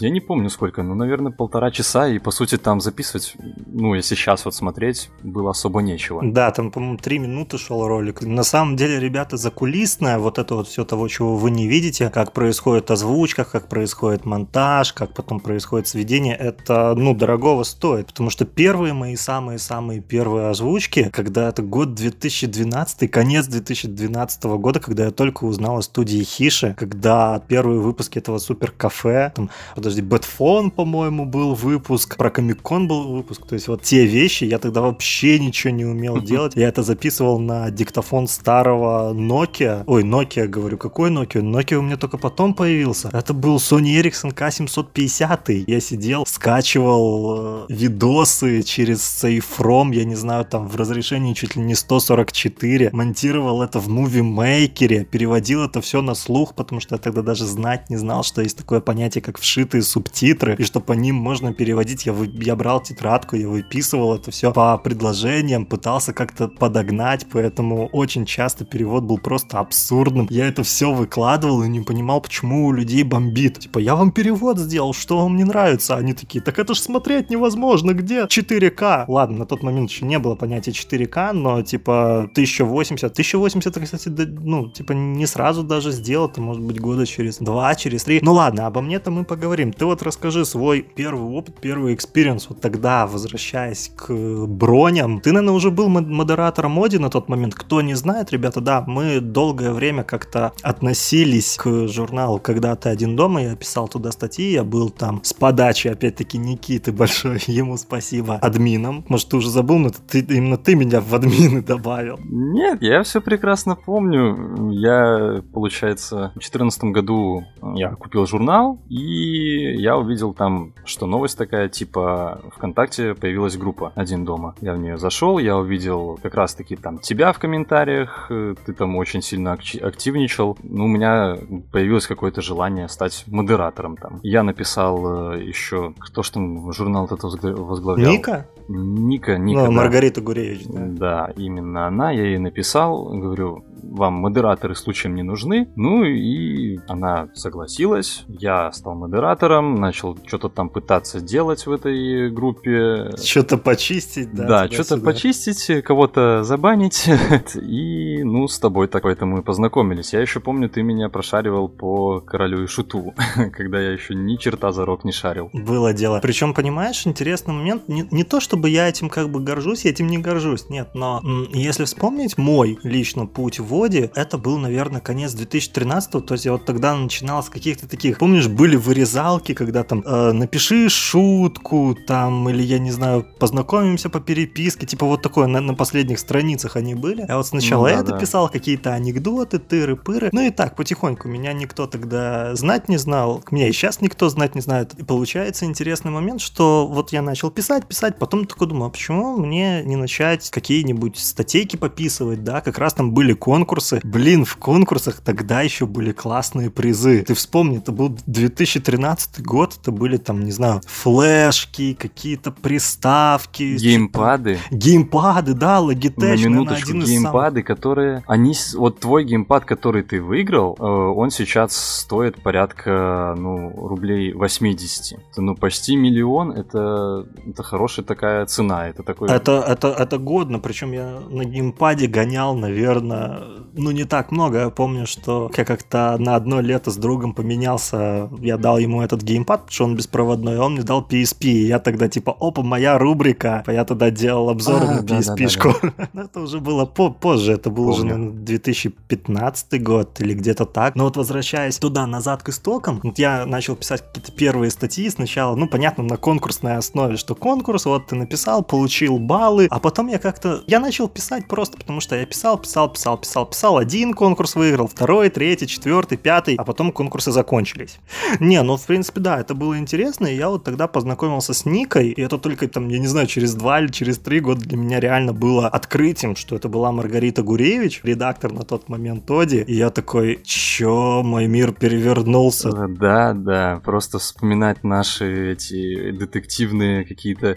я 0.00 0.10
не 0.10 0.20
помню 0.20 0.50
сколько, 0.50 0.82
ну, 0.82 0.94
наверное, 0.94 1.32
полтора 1.32 1.70
часа, 1.70 2.08
и, 2.08 2.18
по 2.18 2.30
сути, 2.30 2.56
там 2.56 2.80
записывать, 2.80 3.34
ну, 3.66 3.94
если 3.94 4.14
сейчас 4.14 4.44
вот 4.44 4.54
смотреть, 4.54 5.10
было 5.22 5.50
особо 5.50 5.80
нечего. 5.82 6.20
Да, 6.22 6.50
там, 6.50 6.70
по-моему, 6.70 6.98
три 6.98 7.18
минуты 7.18 7.58
шел 7.58 7.86
ролик 7.86 8.22
на 8.30 8.44
самом 8.44 8.76
деле, 8.76 9.00
ребята, 9.00 9.36
закулисное, 9.36 10.18
вот 10.18 10.38
это 10.38 10.54
вот 10.54 10.68
все 10.68 10.84
того, 10.84 11.08
чего 11.08 11.36
вы 11.36 11.50
не 11.50 11.66
видите, 11.66 12.10
как 12.10 12.32
происходит 12.32 12.90
озвучка, 12.90 13.44
как 13.44 13.68
происходит 13.68 14.24
монтаж, 14.24 14.92
как 14.92 15.12
потом 15.14 15.40
происходит 15.40 15.88
сведение, 15.88 16.36
это, 16.36 16.94
ну, 16.96 17.14
дорогого 17.14 17.64
стоит, 17.64 18.06
потому 18.06 18.30
что 18.30 18.44
первые 18.44 18.92
мои 18.92 19.16
самые-самые 19.16 20.00
первые 20.00 20.48
озвучки, 20.48 21.10
когда 21.12 21.48
это 21.48 21.62
год 21.62 21.94
2012, 21.94 23.10
конец 23.10 23.46
2012 23.46 24.44
года, 24.44 24.78
когда 24.78 25.06
я 25.06 25.10
только 25.10 25.44
узнал 25.44 25.78
о 25.78 25.82
студии 25.82 26.22
Хиши, 26.22 26.76
когда 26.78 27.42
первые 27.48 27.80
выпуски 27.80 28.18
этого 28.18 28.38
супер 28.38 28.70
кафе, 28.70 29.32
там, 29.34 29.50
подожди, 29.74 30.02
Бэтфон, 30.02 30.70
по-моему, 30.70 31.24
был 31.24 31.54
выпуск, 31.54 32.16
про 32.16 32.30
Комикон 32.30 32.86
был 32.86 33.12
выпуск, 33.12 33.44
то 33.46 33.54
есть 33.54 33.66
вот 33.66 33.82
те 33.82 34.06
вещи, 34.06 34.44
я 34.44 34.58
тогда 34.58 34.82
вообще 34.82 35.40
ничего 35.40 35.72
не 35.72 35.84
умел 35.84 36.20
делать, 36.22 36.54
я 36.54 36.68
это 36.68 36.84
записывал 36.84 37.40
на 37.40 37.68
диктофон 37.72 38.19
телефон 38.20 38.28
старого 38.28 39.14
Nokia. 39.14 39.84
Ой, 39.86 40.02
Nokia, 40.02 40.46
говорю, 40.46 40.78
какой 40.78 41.10
Nokia? 41.10 41.40
Nokia 41.40 41.76
у 41.76 41.82
меня 41.82 41.96
только 41.96 42.18
потом 42.18 42.54
появился. 42.54 43.10
Это 43.12 43.34
был 43.34 43.56
Sony 43.56 44.00
Ericsson 44.00 44.34
K750. 44.34 45.64
Я 45.66 45.80
сидел, 45.80 46.26
скачивал 46.26 47.66
э, 47.68 47.72
видосы 47.72 48.62
через 48.62 49.00
SafeROM, 49.00 49.94
я 49.94 50.04
не 50.04 50.16
знаю, 50.16 50.44
там 50.44 50.66
в 50.68 50.76
разрешении 50.76 51.34
чуть 51.34 51.56
ли 51.56 51.62
не 51.62 51.74
144. 51.74 52.90
Монтировал 52.92 53.62
это 53.62 53.80
в 53.80 53.88
Movie 53.88 54.22
Maker, 54.22 55.04
переводил 55.04 55.64
это 55.64 55.80
все 55.80 56.02
на 56.02 56.14
слух, 56.14 56.54
потому 56.54 56.80
что 56.80 56.96
я 56.96 56.98
тогда 56.98 57.22
даже 57.22 57.46
знать 57.46 57.90
не 57.90 57.96
знал, 57.96 58.22
что 58.22 58.42
есть 58.42 58.56
такое 58.56 58.80
понятие, 58.80 59.22
как 59.22 59.38
вшитые 59.38 59.82
субтитры, 59.82 60.56
и 60.58 60.64
что 60.64 60.80
по 60.80 60.92
ним 60.92 61.16
можно 61.16 61.52
переводить. 61.52 62.06
Я, 62.06 62.12
вы... 62.12 62.30
я 62.34 62.56
брал 62.56 62.80
тетрадку, 62.82 63.36
я 63.36 63.48
выписывал 63.48 64.14
это 64.14 64.30
все 64.30 64.52
по 64.52 64.78
предложениям, 64.78 65.66
пытался 65.66 66.12
как-то 66.12 66.48
подогнать, 66.48 67.26
поэтому 67.32 67.88
очень 67.92 68.09
очень 68.10 68.26
часто 68.26 68.64
перевод 68.64 69.04
был 69.04 69.18
просто 69.18 69.60
абсурдным. 69.60 70.26
Я 70.30 70.48
это 70.48 70.64
все 70.64 70.92
выкладывал 70.92 71.62
и 71.62 71.68
не 71.68 71.80
понимал, 71.80 72.20
почему 72.20 72.66
у 72.66 72.72
людей 72.72 73.04
бомбит. 73.04 73.60
Типа, 73.60 73.78
я 73.78 73.94
вам 73.94 74.10
перевод 74.10 74.58
сделал, 74.58 74.92
что 74.92 75.18
вам 75.18 75.36
не 75.36 75.44
нравится? 75.44 75.94
Они 75.94 76.12
такие, 76.12 76.42
так 76.42 76.58
это 76.58 76.74
ж 76.74 76.78
смотреть 76.78 77.30
невозможно, 77.30 77.92
где 77.92 78.22
4К? 78.24 79.04
Ладно, 79.06 79.38
на 79.38 79.46
тот 79.46 79.62
момент 79.62 79.90
еще 79.90 80.06
не 80.06 80.18
было 80.18 80.34
понятия 80.34 80.72
4K, 80.72 81.32
но 81.32 81.62
типа 81.62 82.22
1080. 82.32 83.12
1080, 83.12 83.80
кстати, 83.80 84.08
да, 84.08 84.24
ну, 84.26 84.68
типа 84.68 84.90
не 84.90 85.26
сразу 85.26 85.62
даже 85.62 85.92
сделал, 85.92 86.28
это 86.28 86.40
может 86.40 86.64
быть 86.64 86.80
года 86.80 87.06
через 87.06 87.38
два, 87.38 87.76
через 87.76 88.02
три. 88.02 88.18
Ну 88.22 88.32
ладно, 88.32 88.66
обо 88.66 88.80
мне-то 88.80 89.12
мы 89.12 89.24
поговорим. 89.24 89.72
Ты 89.72 89.84
вот 89.84 90.02
расскажи 90.02 90.44
свой 90.44 90.82
первый 90.82 91.30
опыт, 91.30 91.60
первый 91.60 91.94
experience 91.94 92.48
вот 92.48 92.60
тогда, 92.60 93.06
возвращаясь 93.06 93.92
к 93.94 94.12
броням. 94.48 95.20
Ты, 95.20 95.30
наверное, 95.30 95.54
уже 95.54 95.70
был 95.70 95.88
модератором 95.88 96.72
моди 96.72 96.98
на 96.98 97.08
тот 97.08 97.28
момент, 97.28 97.54
кто 97.54 97.80
не 97.82 97.99
знают, 98.00 98.32
ребята, 98.32 98.60
да, 98.60 98.84
мы 98.86 99.20
долгое 99.20 99.72
время 99.72 100.02
как-то 100.02 100.52
относились 100.62 101.56
к 101.56 101.86
журналу 101.88 102.40
«Когда 102.40 102.74
ты 102.74 102.88
один 102.88 103.14
дома», 103.16 103.42
я 103.42 103.56
писал 103.56 103.88
туда 103.88 104.10
статьи, 104.10 104.52
я 104.52 104.64
был 104.64 104.90
там 104.90 105.20
с 105.22 105.32
подачи, 105.32 105.88
опять-таки, 105.88 106.38
Никиты 106.38 106.92
большой, 106.92 107.38
ему 107.46 107.76
спасибо, 107.76 108.36
админом. 108.36 109.04
Может, 109.08 109.28
ты 109.28 109.36
уже 109.36 109.50
забыл, 109.50 109.78
но 109.78 109.90
ты, 109.90 110.20
именно 110.20 110.56
ты 110.56 110.74
меня 110.74 111.00
в 111.00 111.14
админы 111.14 111.62
добавил. 111.66 112.18
Нет, 112.24 112.82
я 112.82 113.02
все 113.02 113.20
прекрасно 113.20 113.76
помню. 113.76 114.70
Я, 114.72 115.42
получается, 115.52 116.30
в 116.30 116.40
2014 116.40 116.84
году 116.84 117.44
я 117.74 117.90
купил 117.90 118.26
журнал, 118.26 118.80
и 118.88 119.76
я 119.76 119.96
увидел 119.96 120.32
там, 120.34 120.74
что 120.84 121.06
новость 121.06 121.38
такая, 121.38 121.68
типа, 121.68 122.40
ВКонтакте 122.56 123.14
появилась 123.14 123.56
группа 123.56 123.92
«Один 123.94 124.24
дома». 124.24 124.54
Я 124.60 124.74
в 124.74 124.78
нее 124.78 124.98
зашел, 124.98 125.38
я 125.38 125.56
увидел 125.56 126.18
как 126.22 126.34
раз-таки 126.34 126.76
там 126.76 126.98
тебя 126.98 127.32
в 127.32 127.38
комментариях, 127.38 127.89
э, 128.28 128.54
ты 128.64 128.72
там 128.72 128.96
очень 128.96 129.22
сильно 129.22 129.52
активничал. 129.52 130.56
Ну, 130.62 130.84
у 130.84 130.88
меня 130.88 131.36
появилось 131.72 132.06
какое-то 132.06 132.42
желание 132.42 132.88
стать 132.88 133.24
модератором 133.26 133.96
там. 133.96 134.20
Я 134.22 134.42
написал 134.42 135.34
э, 135.34 135.42
еще, 135.42 135.92
кто 135.98 136.22
ж 136.22 136.30
там 136.30 136.72
журнал 136.72 137.06
этот 137.06 137.22
возглавлял? 137.22 138.12
Ника? 138.12 138.46
Ника, 138.68 139.36
Ника. 139.38 139.60
Ну, 139.60 139.66
да. 139.66 139.72
Маргарита 139.72 140.20
Гуревич, 140.20 140.64
да. 140.66 140.80
Да, 140.86 141.32
именно 141.36 141.86
она. 141.86 142.10
Я 142.10 142.24
ей 142.24 142.38
написал, 142.38 143.04
говорю, 143.04 143.64
вам 143.90 144.14
модераторы 144.14 144.74
случаем 144.74 145.14
не 145.14 145.22
нужны. 145.22 145.68
Ну 145.76 146.04
и 146.04 146.78
она 146.88 147.28
согласилась. 147.34 148.24
Я 148.28 148.72
стал 148.72 148.94
модератором, 148.94 149.74
начал 149.74 150.16
что-то 150.26 150.48
там 150.48 150.68
пытаться 150.68 151.20
делать 151.20 151.66
в 151.66 151.72
этой 151.72 152.30
группе. 152.30 153.10
Что-то 153.22 153.58
почистить, 153.58 154.32
да? 154.32 154.46
Да, 154.46 154.68
что-то 154.70 154.98
почистить, 154.98 155.82
кого-то 155.84 156.42
забанить. 156.44 157.08
и, 157.54 158.22
ну, 158.22 158.48
с 158.48 158.58
тобой 158.58 158.88
так 158.88 159.04
поэтому 159.10 159.40
и 159.40 159.42
познакомились. 159.42 160.12
Я 160.12 160.20
еще 160.20 160.40
помню, 160.40 160.68
ты 160.68 160.82
меня 160.82 161.08
прошаривал 161.08 161.68
по 161.68 162.20
королю 162.20 162.62
и 162.62 162.66
шуту, 162.66 163.14
когда 163.52 163.80
я 163.80 163.90
еще 163.90 164.14
ни 164.14 164.36
черта 164.36 164.72
за 164.72 164.84
рок 164.84 165.04
не 165.04 165.12
шарил. 165.12 165.50
Было 165.52 165.92
дело. 165.92 166.20
Причем, 166.22 166.54
понимаешь, 166.54 167.06
интересный 167.06 167.54
момент, 167.54 167.88
не, 167.88 168.06
не 168.10 168.24
то 168.24 168.38
чтобы 168.38 168.70
я 168.70 168.88
этим 168.88 169.08
как 169.08 169.30
бы 169.30 169.40
горжусь, 169.40 169.84
я 169.84 169.90
этим 169.90 170.06
не 170.06 170.18
горжусь, 170.18 170.68
нет, 170.68 170.90
но 170.94 171.20
если 171.52 171.84
вспомнить 171.84 172.38
мой 172.38 172.78
лично 172.84 173.26
путь 173.26 173.58
в 173.58 173.74
воде, 173.80 174.10
это 174.14 174.38
был, 174.38 174.58
наверное, 174.58 175.00
конец 175.00 175.32
2013 175.32 176.10
то 176.24 176.34
есть 176.34 176.44
я 176.44 176.52
вот 176.52 176.64
тогда 176.64 176.94
начинал 176.94 177.42
с 177.42 177.48
каких-то 177.48 177.88
таких, 177.88 178.18
помнишь, 178.18 178.48
были 178.48 178.76
вырезалки, 178.76 179.54
когда 179.54 179.82
там 179.82 180.02
э, 180.04 180.32
напиши 180.32 180.88
шутку, 180.88 181.96
там, 182.06 182.48
или 182.48 182.62
я 182.62 182.78
не 182.78 182.90
знаю, 182.90 183.26
познакомимся 183.38 184.10
по 184.10 184.20
переписке, 184.20 184.86
типа 184.86 185.06
вот 185.06 185.22
такое, 185.22 185.46
на, 185.46 185.60
на 185.60 185.74
последних 185.74 186.18
страницах 186.18 186.76
они 186.76 186.94
были. 186.94 187.24
Я 187.26 187.36
вот 187.36 187.46
сначала 187.46 187.88
ну, 187.88 187.94
да, 187.94 188.00
это 188.00 188.10
да. 188.12 188.18
писал, 188.18 188.48
какие-то 188.48 188.92
анекдоты, 188.92 189.58
тыры-пыры, 189.58 190.30
ну 190.32 190.42
и 190.42 190.50
так, 190.50 190.76
потихоньку, 190.76 191.28
меня 191.28 191.52
никто 191.52 191.86
тогда 191.86 192.54
знать 192.54 192.88
не 192.88 192.96
знал, 192.96 193.42
меня 193.50 193.68
и 193.68 193.72
сейчас 193.72 194.00
никто 194.00 194.28
знать 194.28 194.54
не 194.54 194.60
знает. 194.60 194.94
И 194.94 195.04
получается 195.04 195.64
интересный 195.64 196.10
момент, 196.10 196.40
что 196.40 196.86
вот 196.86 197.12
я 197.12 197.22
начал 197.22 197.50
писать, 197.50 197.86
писать, 197.86 198.18
потом 198.18 198.46
такой 198.46 198.68
думаю, 198.68 198.88
а 198.88 198.90
почему 198.90 199.36
мне 199.36 199.82
не 199.84 199.96
начать 199.96 200.50
какие-нибудь 200.50 201.18
статейки 201.18 201.76
пописывать, 201.76 202.44
да, 202.44 202.60
как 202.60 202.78
раз 202.78 202.94
там 202.94 203.12
были 203.12 203.32
конкурсы. 203.32 203.69
Блин, 204.04 204.44
в 204.44 204.56
конкурсах 204.56 205.20
тогда 205.20 205.62
еще 205.62 205.86
были 205.86 206.12
классные 206.12 206.70
призы. 206.70 207.22
Ты 207.22 207.34
вспомни, 207.34 207.78
это 207.78 207.92
был 207.92 208.16
2013 208.26 209.42
год, 209.42 209.78
это 209.80 209.92
были 209.92 210.16
там, 210.16 210.44
не 210.44 210.52
знаю, 210.52 210.80
флешки, 210.86 211.94
какие-то 211.94 212.50
приставки. 212.50 213.76
Геймпады. 213.76 214.58
Геймпады, 214.70 215.54
да, 215.54 215.78
Logitech. 215.78 216.18
На 216.18 216.36
минуточку, 216.36 216.90
наверное, 216.90 217.06
геймпады, 217.06 217.60
самых... 217.60 217.66
которые... 217.66 218.24
Они, 218.26 218.54
вот 218.74 219.00
твой 219.00 219.24
геймпад, 219.24 219.64
который 219.64 220.02
ты 220.02 220.20
выиграл, 220.20 220.76
э, 220.78 220.82
он 220.82 221.30
сейчас 221.30 221.76
стоит 221.76 222.42
порядка, 222.42 223.34
ну, 223.38 223.88
рублей 223.88 224.32
80. 224.32 225.18
Это, 225.30 225.42
ну, 225.42 225.54
почти 225.54 225.96
миллион, 225.96 226.52
это, 226.52 227.26
это 227.46 227.62
хорошая 227.62 228.04
такая 228.04 228.46
цена. 228.46 228.88
Это 228.88 229.02
такой... 229.02 229.30
Это, 229.30 229.64
это, 229.66 229.88
это 229.88 230.18
годно, 230.18 230.58
причем 230.58 230.92
я 230.92 231.20
на 231.28 231.44
геймпаде 231.44 232.06
гонял, 232.06 232.54
наверное, 232.54 233.59
ну, 233.74 233.90
не 233.90 234.04
так 234.04 234.32
много. 234.32 234.58
Я 234.60 234.70
помню, 234.70 235.06
что 235.06 235.50
я 235.56 235.64
как-то 235.64 236.16
на 236.18 236.36
одно 236.36 236.60
лето 236.60 236.90
с 236.90 236.96
другом 236.96 237.34
поменялся, 237.34 238.30
я 238.40 238.56
дал 238.56 238.78
ему 238.78 239.02
этот 239.02 239.22
геймпад, 239.22 239.60
потому 239.60 239.72
что 239.72 239.84
он 239.84 239.96
беспроводной, 239.96 240.58
а 240.58 240.64
он 240.64 240.74
мне 240.74 240.82
дал 240.82 241.06
PSP. 241.06 241.46
И 241.46 241.66
я 241.66 241.78
тогда 241.78 242.08
типа, 242.08 242.36
опа, 242.40 242.62
моя 242.62 242.98
рубрика. 242.98 243.64
Я 243.66 243.84
тогда 243.84 244.10
делал 244.10 244.50
обзоры 244.50 244.86
а, 244.86 244.94
на 244.94 245.00
PSP-шку. 245.00 245.74
Да, 245.82 245.92
да, 245.96 246.08
да. 246.12 246.22
это 246.24 246.40
уже 246.40 246.60
было 246.60 246.86
по 246.86 247.10
позже, 247.10 247.52
это 247.52 247.70
был 247.70 247.86
Помню. 247.86 247.94
уже, 247.94 248.04
наверное, 248.04 248.32
2015 248.32 249.82
год 249.82 250.20
или 250.20 250.34
где-то 250.34 250.64
так. 250.66 250.94
Но 250.96 251.04
вот 251.04 251.16
возвращаясь 251.16 251.78
туда, 251.78 252.06
назад 252.06 252.42
к 252.42 252.48
истокам, 252.48 253.00
вот 253.02 253.18
я 253.18 253.46
начал 253.46 253.76
писать 253.76 254.02
какие-то 254.02 254.32
первые 254.32 254.70
статьи 254.70 255.08
сначала, 255.10 255.54
ну, 255.54 255.68
понятно, 255.68 256.04
на 256.04 256.16
конкурсной 256.16 256.76
основе, 256.76 257.16
что 257.16 257.34
конкурс, 257.34 257.86
вот 257.86 258.08
ты 258.08 258.16
написал, 258.16 258.62
получил 258.62 259.18
баллы, 259.18 259.68
а 259.70 259.78
потом 259.78 260.08
я 260.08 260.18
как-то, 260.18 260.62
я 260.66 260.80
начал 260.80 261.08
писать 261.08 261.48
просто, 261.48 261.76
потому 261.76 262.00
что 262.00 262.16
я 262.16 262.26
писал, 262.26 262.58
писал, 262.58 262.88
писал, 262.90 263.18
писал, 263.18 263.46
писал, 263.50 263.76
один 263.76 264.14
конкурс 264.14 264.54
выиграл, 264.54 264.86
второй, 264.86 265.28
третий, 265.28 265.66
четвертый, 265.66 266.16
пятый, 266.16 266.54
а 266.56 266.64
потом 266.64 266.92
конкурсы 266.92 267.32
закончились. 267.32 267.98
Не, 268.40 268.62
ну, 268.62 268.76
в 268.76 268.86
принципе, 268.86 269.20
да, 269.20 269.40
это 269.40 269.54
было 269.54 269.78
интересно, 269.78 270.26
и 270.26 270.36
я 270.36 270.48
вот 270.48 270.64
тогда 270.64 270.86
познакомился 270.86 271.52
с 271.52 271.66
Никой, 271.66 272.08
и 272.08 272.22
это 272.22 272.38
только 272.38 272.68
там, 272.68 272.88
я 272.88 272.98
не 272.98 273.06
знаю, 273.06 273.26
через 273.26 273.54
два 273.54 273.80
или 273.80 273.88
через 273.88 274.18
три 274.18 274.40
года 274.40 274.60
для 274.60 274.76
меня 274.76 275.00
реально 275.00 275.32
было 275.32 275.68
открытием, 275.68 276.36
что 276.36 276.56
это 276.56 276.68
была 276.68 276.92
Маргарита 276.92 277.42
Гуревич, 277.42 278.00
редактор 278.04 278.52
на 278.52 278.62
тот 278.62 278.88
момент 278.88 279.26
Тоди, 279.26 279.64
и 279.66 279.74
я 279.74 279.90
такой, 279.90 280.40
чё, 280.44 281.22
мой 281.22 281.46
мир 281.46 281.72
перевернулся. 281.72 282.70
Да, 282.88 283.34
да, 283.34 283.80
просто 283.84 284.18
вспоминать 284.18 284.84
наши 284.84 285.52
эти 285.52 286.10
детективные 286.12 287.04
какие-то 287.04 287.56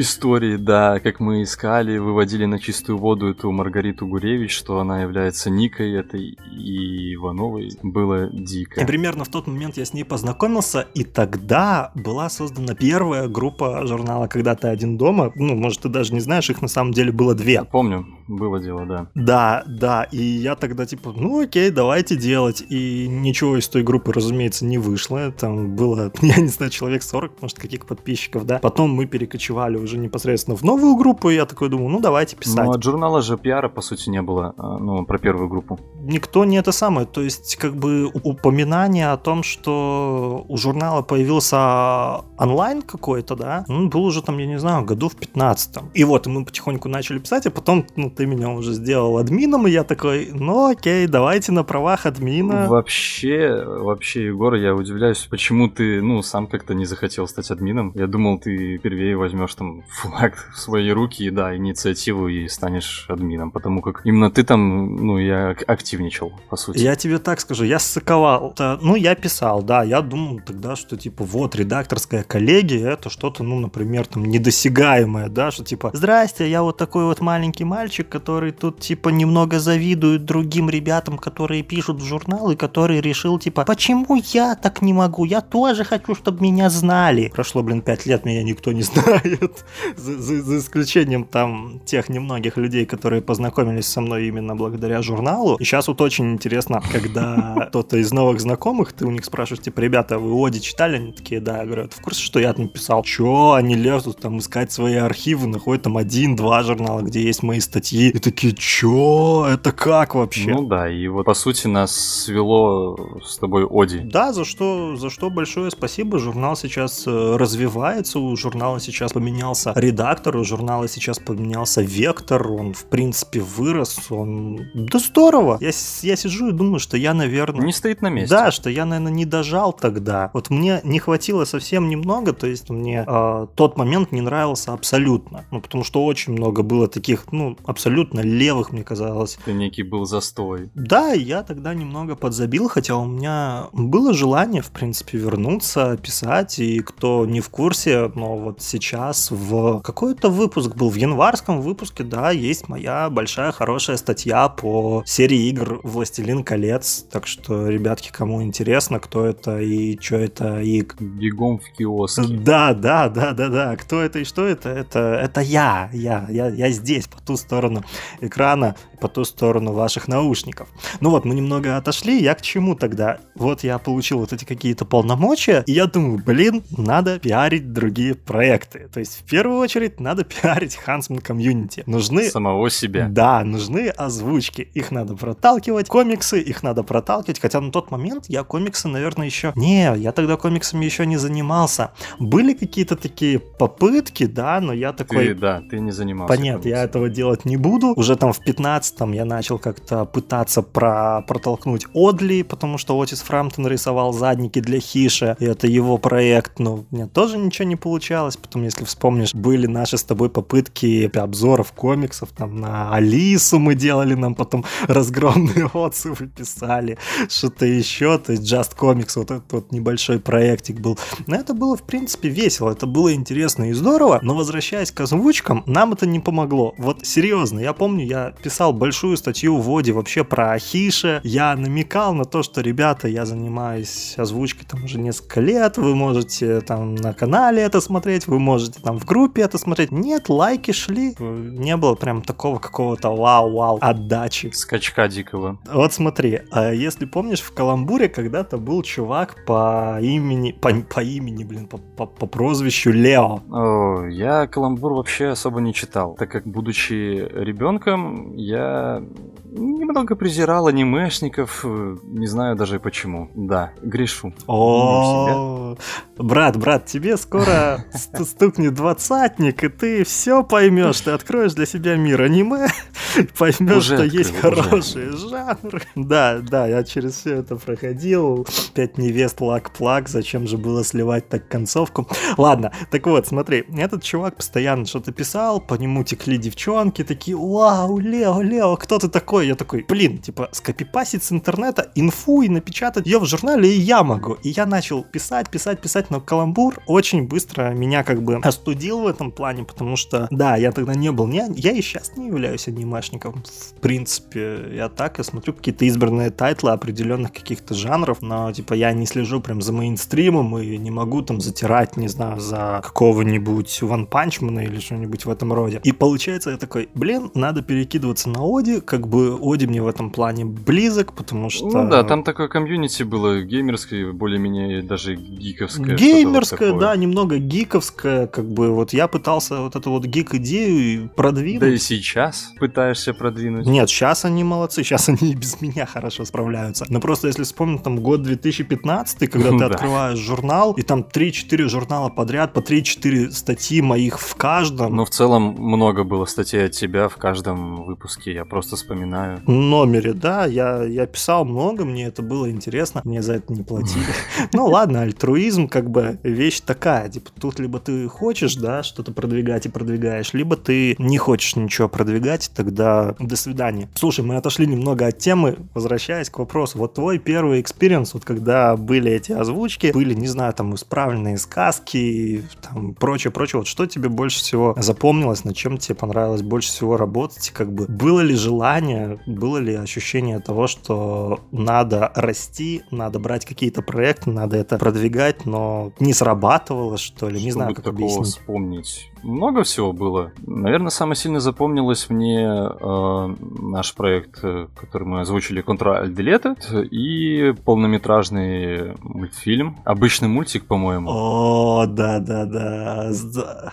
истории, 0.00 0.56
да, 0.56 1.00
как 1.00 1.20
мы 1.20 1.42
искали, 1.42 1.98
выводили 1.98 2.44
на 2.44 2.58
чистую 2.58 2.98
воду 2.98 3.28
эту 3.28 3.50
Маргариту 3.50 4.06
Гуревич, 4.06 4.54
что 4.54 4.78
она 4.78 5.02
является 5.02 5.21
Никой 5.50 5.92
этой 5.92 6.38
и 6.52 7.14
Ивановой, 7.14 7.70
было 7.82 8.28
дико. 8.32 8.80
И 8.80 8.84
примерно 8.84 9.24
в 9.24 9.28
тот 9.28 9.46
момент 9.46 9.76
я 9.76 9.84
с 9.84 9.92
ней 9.92 10.04
познакомился, 10.04 10.86
и 10.94 11.04
тогда 11.04 11.92
была 11.94 12.28
создана 12.30 12.74
первая 12.74 13.28
группа 13.28 13.86
журнала 13.86 14.26
«Когда 14.26 14.54
ты 14.54 14.68
один 14.68 14.96
дома». 14.96 15.32
Ну, 15.34 15.54
может, 15.54 15.80
ты 15.80 15.88
даже 15.88 16.14
не 16.14 16.20
знаешь, 16.20 16.50
их 16.50 16.62
на 16.62 16.68
самом 16.68 16.92
деле 16.92 17.12
было 17.12 17.34
две. 17.34 17.54
Я 17.54 17.64
помню, 17.64 18.06
было 18.28 18.60
дело, 18.60 18.86
да. 18.86 19.06
Да, 19.14 19.64
да, 19.66 20.04
и 20.04 20.22
я 20.22 20.54
тогда 20.56 20.86
типа, 20.86 21.12
ну 21.16 21.42
окей, 21.42 21.70
давайте 21.70 22.16
делать. 22.16 22.64
И 22.68 23.06
ничего 23.08 23.58
из 23.58 23.68
той 23.68 23.82
группы, 23.82 24.12
разумеется, 24.12 24.64
не 24.64 24.78
вышло. 24.78 25.30
Там 25.32 25.76
было, 25.76 26.12
я 26.22 26.36
не 26.36 26.48
знаю, 26.48 26.70
человек 26.70 27.02
40, 27.02 27.42
может, 27.42 27.58
каких 27.58 27.86
подписчиков, 27.86 28.46
да. 28.46 28.58
Потом 28.58 28.90
мы 28.90 29.06
перекочевали 29.06 29.76
уже 29.76 29.98
непосредственно 29.98 30.56
в 30.56 30.62
новую 30.62 30.96
группу, 30.96 31.30
и 31.30 31.34
я 31.34 31.46
такой 31.46 31.68
думаю, 31.68 31.88
ну 31.88 32.00
давайте 32.00 32.36
писать. 32.36 32.64
Ну, 32.64 32.72
от 32.72 32.82
журнала 32.82 33.22
же 33.22 33.36
пиара, 33.36 33.68
по 33.68 33.80
сути, 33.80 34.08
не 34.10 34.22
было, 34.22 34.54
а, 34.56 34.78
ну, 35.02 35.06
про 35.06 35.18
первую 35.18 35.48
группу. 35.48 35.78
Никто 36.00 36.44
не 36.44 36.56
это 36.56 36.72
самое, 36.72 37.06
то 37.06 37.20
есть, 37.20 37.56
как 37.56 37.74
бы 37.74 38.06
упоминание 38.06 39.12
о 39.12 39.16
том, 39.16 39.42
что 39.42 40.44
у 40.48 40.56
журнала 40.56 41.02
появился 41.02 42.24
онлайн 42.38 42.82
какой-то, 42.82 43.36
да, 43.36 43.64
ну, 43.68 43.88
был 43.88 44.04
уже 44.04 44.22
там, 44.22 44.38
я 44.38 44.46
не 44.46 44.58
знаю, 44.58 44.84
году 44.84 45.08
в 45.08 45.16
15 45.16 45.78
И 45.94 46.04
вот, 46.04 46.26
мы 46.26 46.44
потихоньку 46.44 46.88
начали 46.88 47.18
писать, 47.18 47.46
а 47.46 47.50
потом, 47.50 47.86
ну, 47.96 48.10
ты 48.10 48.26
меня 48.26 48.50
уже 48.50 48.72
сделал 48.72 49.18
админом, 49.18 49.66
и 49.66 49.70
я 49.70 49.84
такой, 49.84 50.28
ну, 50.32 50.70
окей, 50.70 51.06
давайте 51.06 51.52
на 51.52 51.64
правах 51.64 52.06
админа. 52.06 52.66
Вообще, 52.68 53.64
вообще, 53.64 54.26
Егор, 54.26 54.54
я 54.54 54.74
удивляюсь, 54.74 55.26
почему 55.30 55.68
ты, 55.68 56.02
ну, 56.02 56.22
сам 56.22 56.46
как-то 56.46 56.74
не 56.74 56.84
захотел 56.84 57.26
стать 57.26 57.50
админом. 57.50 57.92
Я 57.94 58.06
думал, 58.06 58.38
ты 58.38 58.78
первее 58.78 59.16
возьмешь 59.16 59.54
там 59.54 59.82
флаг 59.88 60.50
в 60.54 60.58
свои 60.58 60.90
руки, 60.90 61.24
и 61.24 61.30
да, 61.30 61.56
инициативу, 61.56 62.28
и 62.28 62.48
станешь 62.48 63.06
админом, 63.08 63.50
потому 63.50 63.82
как 63.82 64.02
именно 64.04 64.30
ты 64.30 64.44
там, 64.44 64.91
ну, 64.98 65.18
я 65.18 65.56
активничал, 65.66 66.32
по 66.48 66.56
сути. 66.56 66.78
Я 66.78 66.96
тебе 66.96 67.18
так 67.18 67.40
скажу, 67.40 67.64
я 67.64 67.78
ссыковал. 67.78 68.54
Ну, 68.80 68.96
я 68.96 69.14
писал, 69.14 69.62
да, 69.62 69.82
я 69.82 70.00
думал 70.00 70.40
тогда, 70.44 70.76
что, 70.76 70.96
типа, 70.96 71.24
вот, 71.24 71.56
редакторская 71.56 72.22
коллегия, 72.22 72.90
это 72.90 73.10
что-то, 73.10 73.42
ну, 73.42 73.58
например, 73.60 74.06
там, 74.06 74.24
недосягаемое, 74.24 75.28
да, 75.28 75.50
что, 75.50 75.64
типа, 75.64 75.90
здрасте, 75.94 76.48
я 76.48 76.62
вот 76.62 76.76
такой 76.76 77.04
вот 77.04 77.20
маленький 77.20 77.64
мальчик, 77.64 78.08
который 78.08 78.52
тут, 78.52 78.80
типа, 78.80 79.08
немного 79.08 79.58
завидует 79.58 80.24
другим 80.24 80.70
ребятам, 80.70 81.18
которые 81.18 81.62
пишут 81.62 82.00
в 82.00 82.04
журнал, 82.04 82.50
и 82.50 82.56
который 82.56 83.00
решил, 83.00 83.38
типа, 83.38 83.64
почему 83.64 84.20
я 84.32 84.54
так 84.54 84.82
не 84.82 84.92
могу? 84.92 85.24
Я 85.24 85.40
тоже 85.40 85.84
хочу, 85.84 86.14
чтобы 86.14 86.42
меня 86.42 86.70
знали. 86.70 87.30
Прошло, 87.34 87.62
блин, 87.62 87.82
пять 87.82 88.06
лет, 88.06 88.24
меня 88.24 88.42
никто 88.42 88.72
не 88.72 88.82
знает. 88.82 89.64
За, 89.96 90.18
за, 90.18 90.58
исключением 90.58 91.24
там 91.24 91.80
тех 91.84 92.08
немногих 92.08 92.56
людей, 92.56 92.86
которые 92.86 93.22
познакомились 93.22 93.86
со 93.86 94.00
мной 94.00 94.28
именно 94.28 94.54
благодаря 94.54 94.81
журналу. 95.02 95.56
И 95.56 95.64
сейчас 95.64 95.88
вот 95.88 96.00
очень 96.00 96.32
интересно, 96.32 96.82
когда 96.92 97.66
кто-то 97.68 97.96
из 97.96 98.12
новых 98.12 98.40
знакомых, 98.40 98.92
ты 98.92 99.06
у 99.06 99.10
них 99.10 99.24
спрашиваешь, 99.24 99.64
типа, 99.64 99.80
ребята, 99.80 100.18
вы 100.18 100.32
Оди 100.46 100.60
читали? 100.60 100.96
Они 100.96 101.12
такие, 101.12 101.40
да. 101.40 101.58
Я 101.58 101.66
говорю, 101.66 101.84
«А 101.84 101.88
ты 101.88 101.96
в 101.96 102.00
курсе, 102.00 102.22
что 102.22 102.40
я 102.40 102.52
написал? 102.56 103.02
Чё? 103.02 103.52
Они 103.52 103.74
лезут 103.74 104.18
там 104.18 104.38
искать 104.38 104.72
свои 104.72 104.94
архивы, 104.94 105.46
находят 105.46 105.82
там 105.82 105.96
один-два 105.96 106.62
журнала, 106.62 107.00
где 107.00 107.22
есть 107.22 107.42
мои 107.42 107.60
статьи. 107.60 108.10
И 108.10 108.18
такие, 108.18 108.54
чё? 108.54 109.46
Это 109.50 109.72
как 109.72 110.14
вообще? 110.14 110.52
Ну 110.52 110.66
да, 110.66 110.90
и 110.90 111.08
вот 111.08 111.24
по 111.26 111.34
сути 111.34 111.66
нас 111.66 111.94
свело 111.94 113.20
с 113.24 113.38
тобой 113.38 113.66
Оди. 113.68 113.98
Да, 113.98 114.32
за 114.32 114.44
что, 114.44 114.96
за 114.96 115.10
что 115.10 115.30
большое 115.30 115.70
спасибо. 115.70 116.18
Журнал 116.18 116.56
сейчас 116.56 117.04
э, 117.06 117.36
развивается, 117.36 118.18
у 118.18 118.36
журнала 118.36 118.80
сейчас 118.80 119.12
поменялся 119.12 119.72
редактор, 119.76 120.36
у 120.36 120.44
журнала 120.44 120.88
сейчас 120.88 121.18
поменялся 121.18 121.82
вектор, 121.82 122.50
он 122.50 122.74
в 122.74 122.84
принципе 122.84 123.40
вырос, 123.40 124.10
он... 124.10 124.70
Да 124.74 124.98
здорово! 124.98 125.58
Я, 125.60 125.70
я 126.02 126.16
сижу 126.16 126.48
и 126.48 126.52
думаю, 126.52 126.78
что 126.78 126.96
я, 126.96 127.14
наверное... 127.14 127.66
Не 127.66 127.72
стоит 127.72 128.02
на 128.02 128.08
месте. 128.08 128.34
Да, 128.34 128.50
что 128.50 128.70
я, 128.70 128.84
наверное, 128.84 129.12
не 129.12 129.24
дожал 129.24 129.72
тогда. 129.72 130.30
Вот 130.32 130.50
мне 130.50 130.80
не 130.84 130.98
хватило 130.98 131.44
совсем 131.44 131.88
немного, 131.88 132.32
то 132.32 132.46
есть 132.46 132.70
мне 132.70 133.04
э, 133.06 133.46
тот 133.54 133.76
момент 133.76 134.12
не 134.12 134.20
нравился 134.20 134.72
абсолютно. 134.72 135.44
Ну, 135.50 135.60
потому 135.60 135.84
что 135.84 136.04
очень 136.04 136.32
много 136.32 136.62
было 136.62 136.88
таких, 136.88 137.30
ну, 137.32 137.56
абсолютно 137.64 138.20
левых, 138.20 138.72
мне 138.72 138.82
казалось. 138.82 139.38
Это 139.42 139.52
некий 139.52 139.82
был 139.82 140.04
застой. 140.04 140.70
Да, 140.74 141.12
я 141.12 141.42
тогда 141.42 141.74
немного 141.74 142.16
подзабил, 142.16 142.68
хотя 142.68 142.96
у 142.96 143.04
меня 143.04 143.66
было 143.72 144.14
желание, 144.14 144.62
в 144.62 144.70
принципе, 144.70 145.18
вернуться, 145.18 145.96
писать, 145.96 146.58
и 146.58 146.80
кто 146.80 147.26
не 147.26 147.40
в 147.40 147.50
курсе, 147.50 148.10
но 148.14 148.36
вот 148.36 148.62
сейчас 148.62 149.30
в 149.30 149.80
какой-то 149.80 150.30
выпуск 150.30 150.74
был, 150.74 150.90
в 150.90 150.94
январском 150.94 151.60
выпуске, 151.60 152.04
да, 152.04 152.30
есть 152.30 152.68
моя 152.68 153.10
большая 153.10 153.52
хорошая 153.52 153.96
статья 153.96 154.48
по 154.62 155.02
серии 155.04 155.48
игр 155.48 155.80
«Властелин 155.82 156.44
колец», 156.44 157.04
так 157.10 157.26
что, 157.26 157.68
ребятки, 157.68 158.10
кому 158.12 158.44
интересно, 158.44 159.00
кто 159.00 159.26
это 159.26 159.58
и 159.58 159.98
что 160.00 160.16
это, 160.16 160.60
и... 160.60 160.86
Бегом 161.00 161.58
в 161.58 161.76
киоске. 161.76 162.22
Да, 162.28 162.72
да, 162.72 163.08
да, 163.08 163.32
да, 163.32 163.48
да, 163.48 163.76
кто 163.76 164.00
это 164.00 164.20
и 164.20 164.24
что 164.24 164.46
это, 164.46 164.68
это, 164.68 165.00
это 165.20 165.40
я, 165.40 165.90
я, 165.92 166.26
я, 166.30 166.46
я 166.46 166.70
здесь, 166.70 167.08
по 167.08 167.20
ту 167.20 167.36
сторону 167.36 167.82
экрана, 168.20 168.76
по 169.00 169.08
ту 169.08 169.24
сторону 169.24 169.72
ваших 169.72 170.06
наушников. 170.06 170.68
Ну 171.00 171.10
вот, 171.10 171.24
мы 171.24 171.34
немного 171.34 171.76
отошли, 171.76 172.22
я 172.22 172.36
к 172.36 172.42
чему 172.42 172.76
тогда? 172.76 173.18
Вот 173.34 173.64
я 173.64 173.78
получил 173.78 174.20
вот 174.20 174.32
эти 174.32 174.44
какие-то 174.44 174.84
полномочия, 174.84 175.64
и 175.66 175.72
я 175.72 175.86
думаю, 175.86 176.22
блин, 176.24 176.62
надо 176.70 177.18
пиарить 177.18 177.72
другие 177.72 178.14
проекты. 178.14 178.88
То 178.92 179.00
есть, 179.00 179.18
в 179.18 179.24
первую 179.24 179.58
очередь, 179.58 179.98
надо 179.98 180.22
пиарить 180.22 180.78
Huntsman 180.86 181.20
комьюнити. 181.20 181.82
Нужны... 181.86 182.30
Самого 182.30 182.70
себя. 182.70 183.08
Да, 183.10 183.42
нужны 183.42 183.88
озвучки. 183.88 184.51
Их 184.60 184.90
надо 184.90 185.14
проталкивать. 185.14 185.88
Комиксы, 185.88 186.40
их 186.40 186.62
надо 186.62 186.82
проталкивать. 186.82 187.40
Хотя 187.40 187.60
на 187.60 187.72
тот 187.72 187.90
момент 187.90 188.26
я 188.28 188.44
комиксы, 188.44 188.88
наверное, 188.88 189.26
еще... 189.26 189.52
Не, 189.56 189.94
я 189.96 190.12
тогда 190.12 190.36
комиксами 190.36 190.84
еще 190.84 191.06
не 191.06 191.16
занимался. 191.16 191.92
Были 192.18 192.54
какие-то 192.54 192.96
такие 192.96 193.38
попытки, 193.38 194.26
да, 194.26 194.60
но 194.60 194.72
я 194.72 194.92
такой... 194.92 195.28
Ты, 195.28 195.34
да, 195.34 195.62
ты 195.70 195.80
не 195.80 195.92
занимался. 195.92 196.34
Понятно, 196.34 196.68
я 196.68 196.84
этого 196.84 197.08
делать 197.08 197.44
не 197.44 197.56
буду. 197.56 197.92
Уже 197.96 198.16
там 198.16 198.32
в 198.32 198.40
15 198.40 198.96
там 198.96 199.12
я 199.12 199.24
начал 199.24 199.58
как-то 199.58 200.04
пытаться 200.04 200.62
про 200.62 201.22
протолкнуть 201.26 201.86
Одли, 201.94 202.42
потому 202.42 202.78
что 202.78 203.00
Отис 203.00 203.20
Фрамптон 203.22 203.66
рисовал 203.66 204.12
задники 204.12 204.60
для 204.60 204.80
Хиша, 204.80 205.36
и 205.40 205.44
это 205.44 205.66
его 205.66 205.98
проект, 205.98 206.58
но 206.58 206.74
у 206.74 206.86
меня 206.90 207.06
тоже 207.06 207.38
ничего 207.38 207.68
не 207.68 207.76
получалось. 207.76 208.36
Потом, 208.36 208.64
если 208.64 208.84
вспомнишь, 208.84 209.34
были 209.34 209.66
наши 209.66 209.96
с 209.96 210.04
тобой 210.04 210.30
попытки 210.30 211.10
обзоров 211.16 211.72
комиксов, 211.72 212.30
там 212.30 212.60
на 212.60 212.94
Алису 212.94 213.58
мы 213.58 213.74
делали, 213.74 214.14
нам 214.14 214.34
потом 214.44 214.64
разгромные 214.88 215.66
отзывы 215.72 216.26
писали, 216.26 216.98
что-то 217.28 217.66
еще, 217.66 218.18
то 218.18 218.32
есть 218.32 218.42
Just 218.50 218.76
Comics, 218.76 219.12
вот 219.16 219.30
этот 219.30 219.52
вот 219.52 219.72
небольшой 219.72 220.18
проектик 220.18 220.80
был. 220.80 220.98
Но 221.26 221.36
это 221.36 221.54
было, 221.54 221.76
в 221.76 221.82
принципе, 221.82 222.28
весело, 222.28 222.70
это 222.70 222.86
было 222.86 223.14
интересно 223.14 223.70
и 223.70 223.72
здорово, 223.72 224.18
но 224.22 224.34
возвращаясь 224.34 224.90
к 224.90 225.00
озвучкам, 225.00 225.62
нам 225.66 225.92
это 225.92 226.06
не 226.06 226.20
помогло. 226.20 226.74
Вот 226.78 227.06
серьезно, 227.06 227.60
я 227.60 227.72
помню, 227.72 228.04
я 228.04 228.32
писал 228.42 228.72
большую 228.72 229.16
статью 229.16 229.56
в 229.58 229.66
Воде 229.66 229.92
вообще 229.92 230.24
про 230.24 230.58
Хиша, 230.58 231.20
я 231.22 231.54
намекал 231.56 232.14
на 232.14 232.24
то, 232.24 232.42
что, 232.42 232.60
ребята, 232.60 233.08
я 233.08 233.24
занимаюсь 233.26 234.14
озвучкой 234.16 234.66
там 234.68 234.84
уже 234.84 234.98
несколько 234.98 235.40
лет, 235.40 235.76
вы 235.76 235.94
можете 235.94 236.60
там 236.60 236.94
на 236.94 237.12
канале 237.12 237.62
это 237.62 237.80
смотреть, 237.80 238.26
вы 238.26 238.38
можете 238.38 238.80
там 238.80 238.98
в 238.98 239.04
группе 239.04 239.42
это 239.42 239.58
смотреть. 239.58 239.92
Нет, 239.92 240.28
лайки 240.28 240.72
шли, 240.72 241.14
не 241.18 241.76
было 241.76 241.94
прям 241.94 242.22
такого 242.22 242.58
какого-то 242.58 243.10
вау-вау 243.10 243.78
отдачи. 243.80 244.31
Скачка 244.52 245.08
дикого. 245.08 245.58
Вот 245.70 245.92
смотри, 245.92 246.40
а 246.50 246.72
если 246.72 247.04
помнишь, 247.04 247.40
в 247.40 247.52
Каламбуре 247.52 248.08
когда-то 248.08 248.58
был 248.58 248.82
чувак 248.82 249.44
по 249.46 249.98
имени, 250.00 250.52
по, 250.52 250.72
по 250.72 251.00
имени, 251.00 251.44
блин, 251.44 251.66
по, 251.66 251.78
по, 251.78 252.06
по 252.06 252.26
прозвищу 252.26 252.90
Лео. 252.90 253.40
О, 253.50 254.06
я 254.06 254.46
Каламбур 254.46 254.94
вообще 254.94 255.28
особо 255.28 255.60
не 255.60 255.74
читал, 255.74 256.14
так 256.14 256.30
как, 256.30 256.46
будучи 256.46 256.92
ребенком, 257.32 258.34
я 258.36 259.02
немного 259.44 260.16
презирал 260.16 260.66
анимешников, 260.66 261.64
не 261.64 262.26
знаю 262.26 262.56
даже 262.56 262.80
почему. 262.80 263.30
Да, 263.34 263.72
грешу. 263.82 264.32
О, 264.46 265.76
брат, 266.16 266.56
брат, 266.56 266.86
тебе 266.86 267.16
скоро 267.16 267.84
стукнет 268.24 268.74
двадцатник, 268.74 269.62
и 269.64 269.68
ты 269.68 270.04
все 270.04 270.42
поймешь, 270.42 271.00
ты 271.00 271.10
откроешь 271.10 271.54
для 271.54 271.66
себя 271.66 271.96
мир 271.96 272.22
аниме, 272.22 272.68
поймешь, 273.38 273.84
что 273.84 274.04
есть 274.04 274.21
хорошие 274.30 275.12
жанры. 275.12 275.82
Да, 275.94 276.40
да, 276.40 276.66
я 276.66 276.84
через 276.84 277.14
все 277.14 277.36
это 277.36 277.56
проходил. 277.56 278.46
Пять 278.74 278.98
невест 278.98 279.40
лак-плак, 279.40 280.08
зачем 280.08 280.46
же 280.46 280.58
было 280.58 280.84
сливать 280.84 281.28
так 281.28 281.48
концовку? 281.48 282.08
Ладно, 282.36 282.72
так 282.90 283.06
вот, 283.06 283.26
смотри, 283.26 283.64
этот 283.76 284.02
чувак 284.02 284.36
постоянно 284.36 284.84
что-то 284.86 285.12
писал, 285.12 285.60
по 285.60 285.74
нему 285.74 286.04
текли 286.04 286.38
девчонки, 286.38 287.04
такие, 287.04 287.36
вау, 287.36 287.98
Лео, 287.98 288.42
Лео, 288.42 288.76
кто 288.76 288.98
ты 288.98 289.08
такой? 289.08 289.46
Я 289.46 289.54
такой, 289.54 289.84
блин, 289.88 290.18
типа, 290.18 290.48
скопипасить 290.52 291.22
с 291.22 291.32
интернета 291.32 291.90
инфу 291.94 292.42
и 292.42 292.48
напечатать 292.48 293.06
ее 293.06 293.18
в 293.18 293.26
журнале 293.26 293.74
и 293.74 293.80
я 293.80 294.02
могу. 294.02 294.34
И 294.42 294.50
я 294.50 294.66
начал 294.66 295.02
писать, 295.02 295.50
писать, 295.50 295.80
писать, 295.80 296.10
но 296.10 296.20
каламбур 296.20 296.78
очень 296.86 297.26
быстро 297.26 297.70
меня 297.70 298.04
как 298.04 298.22
бы 298.22 298.36
остудил 298.36 299.00
в 299.00 299.06
этом 299.06 299.30
плане, 299.30 299.64
потому 299.64 299.96
что, 299.96 300.28
да, 300.30 300.56
я 300.56 300.72
тогда 300.72 300.94
не 300.94 301.10
был, 301.12 301.26
не, 301.26 301.44
я 301.56 301.72
и 301.72 301.82
сейчас 301.82 302.16
не 302.16 302.26
являюсь 302.26 302.68
анимешником, 302.68 303.42
в 303.44 303.80
принципе, 303.80 304.01
я 304.34 304.88
так, 304.88 305.18
я 305.18 305.24
смотрю 305.24 305.54
какие-то 305.54 305.84
избранные 305.84 306.30
тайтлы 306.30 306.70
определенных 306.70 307.32
каких-то 307.32 307.74
жанров, 307.74 308.22
но, 308.22 308.52
типа, 308.52 308.74
я 308.74 308.92
не 308.92 309.06
слежу 309.06 309.40
прям 309.40 309.62
за 309.62 309.72
мейнстримом 309.72 310.58
и 310.58 310.76
не 310.76 310.90
могу 310.90 311.22
там 311.22 311.40
затирать, 311.40 311.96
не 311.96 312.08
знаю, 312.08 312.40
за 312.40 312.80
какого-нибудь 312.84 313.82
One 313.82 314.06
Punch 314.06 314.33
Man'а 314.33 314.60
или 314.60 314.78
что-нибудь 314.78 315.24
в 315.24 315.30
этом 315.30 315.52
роде. 315.52 315.80
И 315.84 315.92
получается, 315.92 316.50
я 316.50 316.56
такой, 316.56 316.88
блин, 316.94 317.30
надо 317.34 317.62
перекидываться 317.62 318.28
на 318.28 318.40
Оди, 318.42 318.80
как 318.80 319.08
бы 319.08 319.38
Оди 319.40 319.66
мне 319.66 319.82
в 319.82 319.88
этом 319.88 320.10
плане 320.10 320.44
близок, 320.44 321.14
потому 321.14 321.50
что... 321.50 321.66
Ну 321.66 321.88
да, 321.90 322.02
там 322.04 322.24
такое 322.24 322.48
комьюнити 322.48 323.02
было 323.02 323.42
геймерское, 323.42 324.12
более-менее 324.12 324.82
даже 324.82 325.14
гиковское. 325.14 325.96
Геймерское, 325.96 326.72
вот 326.72 326.80
да, 326.80 326.96
немного 326.96 327.38
гиковское, 327.38 328.26
как 328.26 328.48
бы 328.48 328.70
вот 328.70 328.92
я 328.92 329.08
пытался 329.08 329.60
вот 329.60 329.76
эту 329.76 329.90
вот 329.90 330.04
geek-идею 330.04 331.10
продвинуть. 331.10 331.60
Да 331.60 331.68
и 331.68 331.78
сейчас 331.78 332.52
пытаешься 332.58 333.14
продвинуть. 333.14 333.66
Нет, 333.66 333.88
сейчас 333.92 334.24
они 334.24 334.42
молодцы, 334.42 334.82
сейчас 334.82 335.08
они 335.08 335.32
и 335.32 335.34
без 335.34 335.60
меня 335.60 335.86
хорошо 335.86 336.24
справляются. 336.24 336.86
Но 336.88 337.00
просто 337.00 337.28
если 337.28 337.44
вспомнить 337.44 337.82
там 337.82 338.00
год 338.00 338.22
2015, 338.22 339.30
когда 339.30 339.50
ты 339.50 339.64
открываешь 339.72 340.18
журнал, 340.18 340.72
и 340.72 340.82
там 340.82 341.00
3-4 341.00 341.68
журнала 341.68 342.08
подряд, 342.08 342.52
по 342.52 342.60
3-4 342.60 343.30
статьи 343.30 343.82
моих 343.82 344.18
в 344.18 344.34
каждом. 344.34 344.96
Ну, 344.96 345.04
в 345.04 345.10
целом 345.10 345.54
много 345.58 346.04
было 346.04 346.24
статей 346.24 346.66
от 346.66 346.72
тебя 346.72 347.08
в 347.08 347.16
каждом 347.16 347.84
выпуске, 347.84 348.32
я 348.32 348.44
просто 348.44 348.76
вспоминаю. 348.76 349.40
Номере, 349.46 350.14
да, 350.14 350.46
я, 350.46 350.82
я 350.84 351.06
писал 351.06 351.44
много, 351.44 351.84
мне 351.84 352.06
это 352.06 352.22
было 352.22 352.50
интересно, 352.50 353.02
мне 353.04 353.22
за 353.22 353.34
это 353.34 353.52
не 353.52 353.62
платили. 353.62 354.02
Ну 354.54 354.66
ладно, 354.66 355.02
альтруизм 355.02 355.68
как 355.68 355.90
бы 355.90 356.18
вещь 356.22 356.60
такая, 356.60 357.08
типа 357.08 357.30
тут 357.40 357.58
либо 357.58 357.78
ты 357.78 358.08
хочешь, 358.08 358.54
да, 358.54 358.82
что-то 358.82 359.12
продвигать 359.12 359.66
и 359.66 359.68
продвигаешь, 359.68 360.32
либо 360.32 360.56
ты 360.56 360.94
не 360.98 361.18
хочешь 361.18 361.56
ничего 361.56 361.88
продвигать, 361.88 362.50
тогда 362.54 363.14
до 363.18 363.36
свидания. 363.36 363.81
Слушай, 363.94 364.24
мы 364.24 364.36
отошли 364.36 364.66
немного 364.66 365.06
от 365.06 365.18
темы, 365.18 365.56
возвращаясь 365.74 366.30
к 366.30 366.38
вопросу, 366.38 366.78
вот 366.78 366.94
твой 366.94 367.18
первый 367.18 367.60
experience, 367.60 368.14
вот 368.14 368.24
когда 368.24 368.76
были 368.76 369.10
эти 369.10 369.32
озвучки, 369.32 369.92
были, 369.92 370.14
не 370.14 370.28
знаю, 370.28 370.52
там 370.52 370.74
исправленные 370.74 371.38
сказки, 371.38 372.44
там 372.62 372.94
прочее, 372.94 373.30
прочее, 373.30 373.60
вот 373.60 373.66
что 373.66 373.86
тебе 373.86 374.08
больше 374.08 374.38
всего 374.38 374.74
запомнилось, 374.78 375.44
на 375.44 375.54
чем 375.54 375.78
тебе 375.78 375.94
понравилось 375.94 376.42
больше 376.42 376.68
всего 376.68 376.96
работать, 376.96 377.50
как 377.50 377.72
бы 377.72 377.86
было 377.86 378.20
ли 378.20 378.34
желание, 378.34 379.20
было 379.26 379.58
ли 379.58 379.74
ощущение 379.74 380.40
того, 380.40 380.66
что 380.66 381.40
надо 381.50 382.12
расти, 382.14 382.82
надо 382.90 383.18
брать 383.18 383.44
какие-то 383.44 383.82
проекты, 383.82 384.30
надо 384.30 384.56
это 384.56 384.78
продвигать, 384.78 385.46
но 385.46 385.92
не 386.00 386.12
срабатывало, 386.12 386.98
что 386.98 387.28
ли? 387.28 387.34
Не 387.34 387.50
Чтобы 387.50 387.52
знаю, 387.52 387.74
как 387.74 387.86
объяснить. 387.86 388.26
вспомнить. 388.26 389.08
Много 389.22 389.62
всего 389.62 389.92
было. 389.92 390.32
Наверное, 390.44 390.90
самое 390.90 391.16
сильно 391.16 391.38
запомнилось 391.40 392.10
мне 392.10 392.40
э, 392.40 393.36
наш 393.72 393.94
проект, 393.94 394.40
э, 394.42 394.68
который 394.76 395.08
мы 395.08 395.20
озвучили 395.20 395.64
Contra 395.64 396.04
Alt 396.04 396.14
Deleted, 396.14 396.86
и 396.88 397.52
полнометражный 397.64 398.94
мультфильм. 399.00 399.78
Обычный 399.84 400.28
мультик, 400.28 400.66
по-моему. 400.66 401.10
О, 401.10 401.86
да-да-да. 401.86 403.10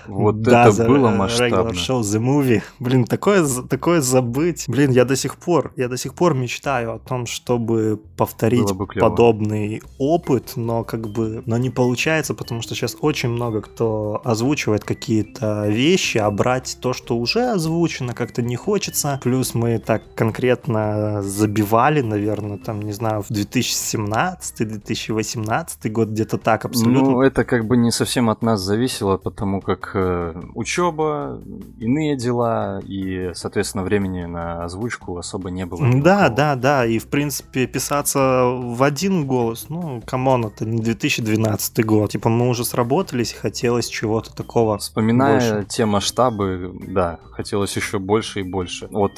Вот 0.07 0.41
да, 0.41 0.69
это 0.69 0.85
было 0.85 1.09
масштабно. 1.09 1.71
Show 1.71 2.01
The 2.01 2.19
Movie. 2.19 2.61
Блин, 2.79 3.05
такое, 3.05 3.45
такое 3.69 4.01
забыть. 4.01 4.65
Блин, 4.67 4.91
я 4.91 5.05
до 5.05 5.15
сих 5.15 5.37
пор, 5.37 5.73
я 5.75 5.87
до 5.87 5.97
сих 5.97 6.13
пор 6.13 6.33
мечтаю 6.33 6.95
о 6.95 6.99
том, 6.99 7.25
чтобы 7.25 7.99
повторить 8.17 8.73
бы 8.73 8.87
подобный 8.87 9.81
опыт, 9.97 10.53
но 10.55 10.83
как 10.83 11.09
бы, 11.09 11.43
но 11.45 11.57
не 11.57 11.69
получается, 11.69 12.33
потому 12.33 12.61
что 12.61 12.75
сейчас 12.75 12.95
очень 13.01 13.29
много 13.29 13.61
кто 13.61 14.21
озвучивает 14.23 14.83
какие-то 14.83 15.67
вещи, 15.67 16.17
а 16.17 16.31
брать 16.31 16.77
то, 16.81 16.93
что 16.93 17.17
уже 17.17 17.51
озвучено, 17.51 18.13
как-то 18.13 18.41
не 18.41 18.55
хочется. 18.55 19.19
Плюс 19.23 19.53
мы 19.53 19.79
так 19.89 20.03
конкретно 20.13 21.23
забивали, 21.23 22.01
наверное, 22.01 22.59
там, 22.59 22.83
не 22.83 22.91
знаю, 22.91 23.23
в 23.23 23.31
2017-2018 23.31 25.89
год, 25.89 26.09
где-то 26.09 26.37
так 26.37 26.65
абсолютно. 26.65 27.09
Ну, 27.09 27.23
это 27.23 27.43
как 27.43 27.65
бы 27.65 27.75
не 27.75 27.89
совсем 27.89 28.29
от 28.29 28.43
нас 28.43 28.61
зависело, 28.61 29.17
потому 29.17 29.61
как 29.61 29.89
э, 29.95 30.39
учеба, 30.53 31.41
иные 31.79 32.15
дела, 32.15 32.81
и, 32.85 33.31
соответственно, 33.33 33.83
времени 33.83 34.25
на 34.25 34.65
озвучку 34.65 35.17
особо 35.17 35.49
не 35.49 35.65
было. 35.65 35.79
Да, 35.79 35.87
никакого. 35.87 36.29
да, 36.29 36.55
да, 36.55 36.85
и 36.85 36.99
в 36.99 37.07
принципе 37.07 37.65
писаться 37.65 38.43
в 38.45 38.83
один 38.83 39.25
голос, 39.25 39.69
ну, 39.69 40.03
come 40.05 40.28
on, 40.28 40.45
это 40.45 40.65
не 40.65 40.83
2012 40.83 41.83
год. 41.83 42.11
Типа 42.11 42.29
мы 42.29 42.47
уже 42.47 42.63
сработались, 42.63 43.33
хотелось 43.33 43.87
чего-то 43.87 44.35
такого 44.35 44.77
Вспоминая 44.77 45.53
больше. 45.53 45.65
те 45.67 45.87
масштабы, 45.87 46.73
да, 46.87 47.17
хотелось 47.31 47.75
еще 47.75 47.97
больше 47.97 48.41
и 48.41 48.43
больше. 48.43 48.87
Вот 48.91 49.13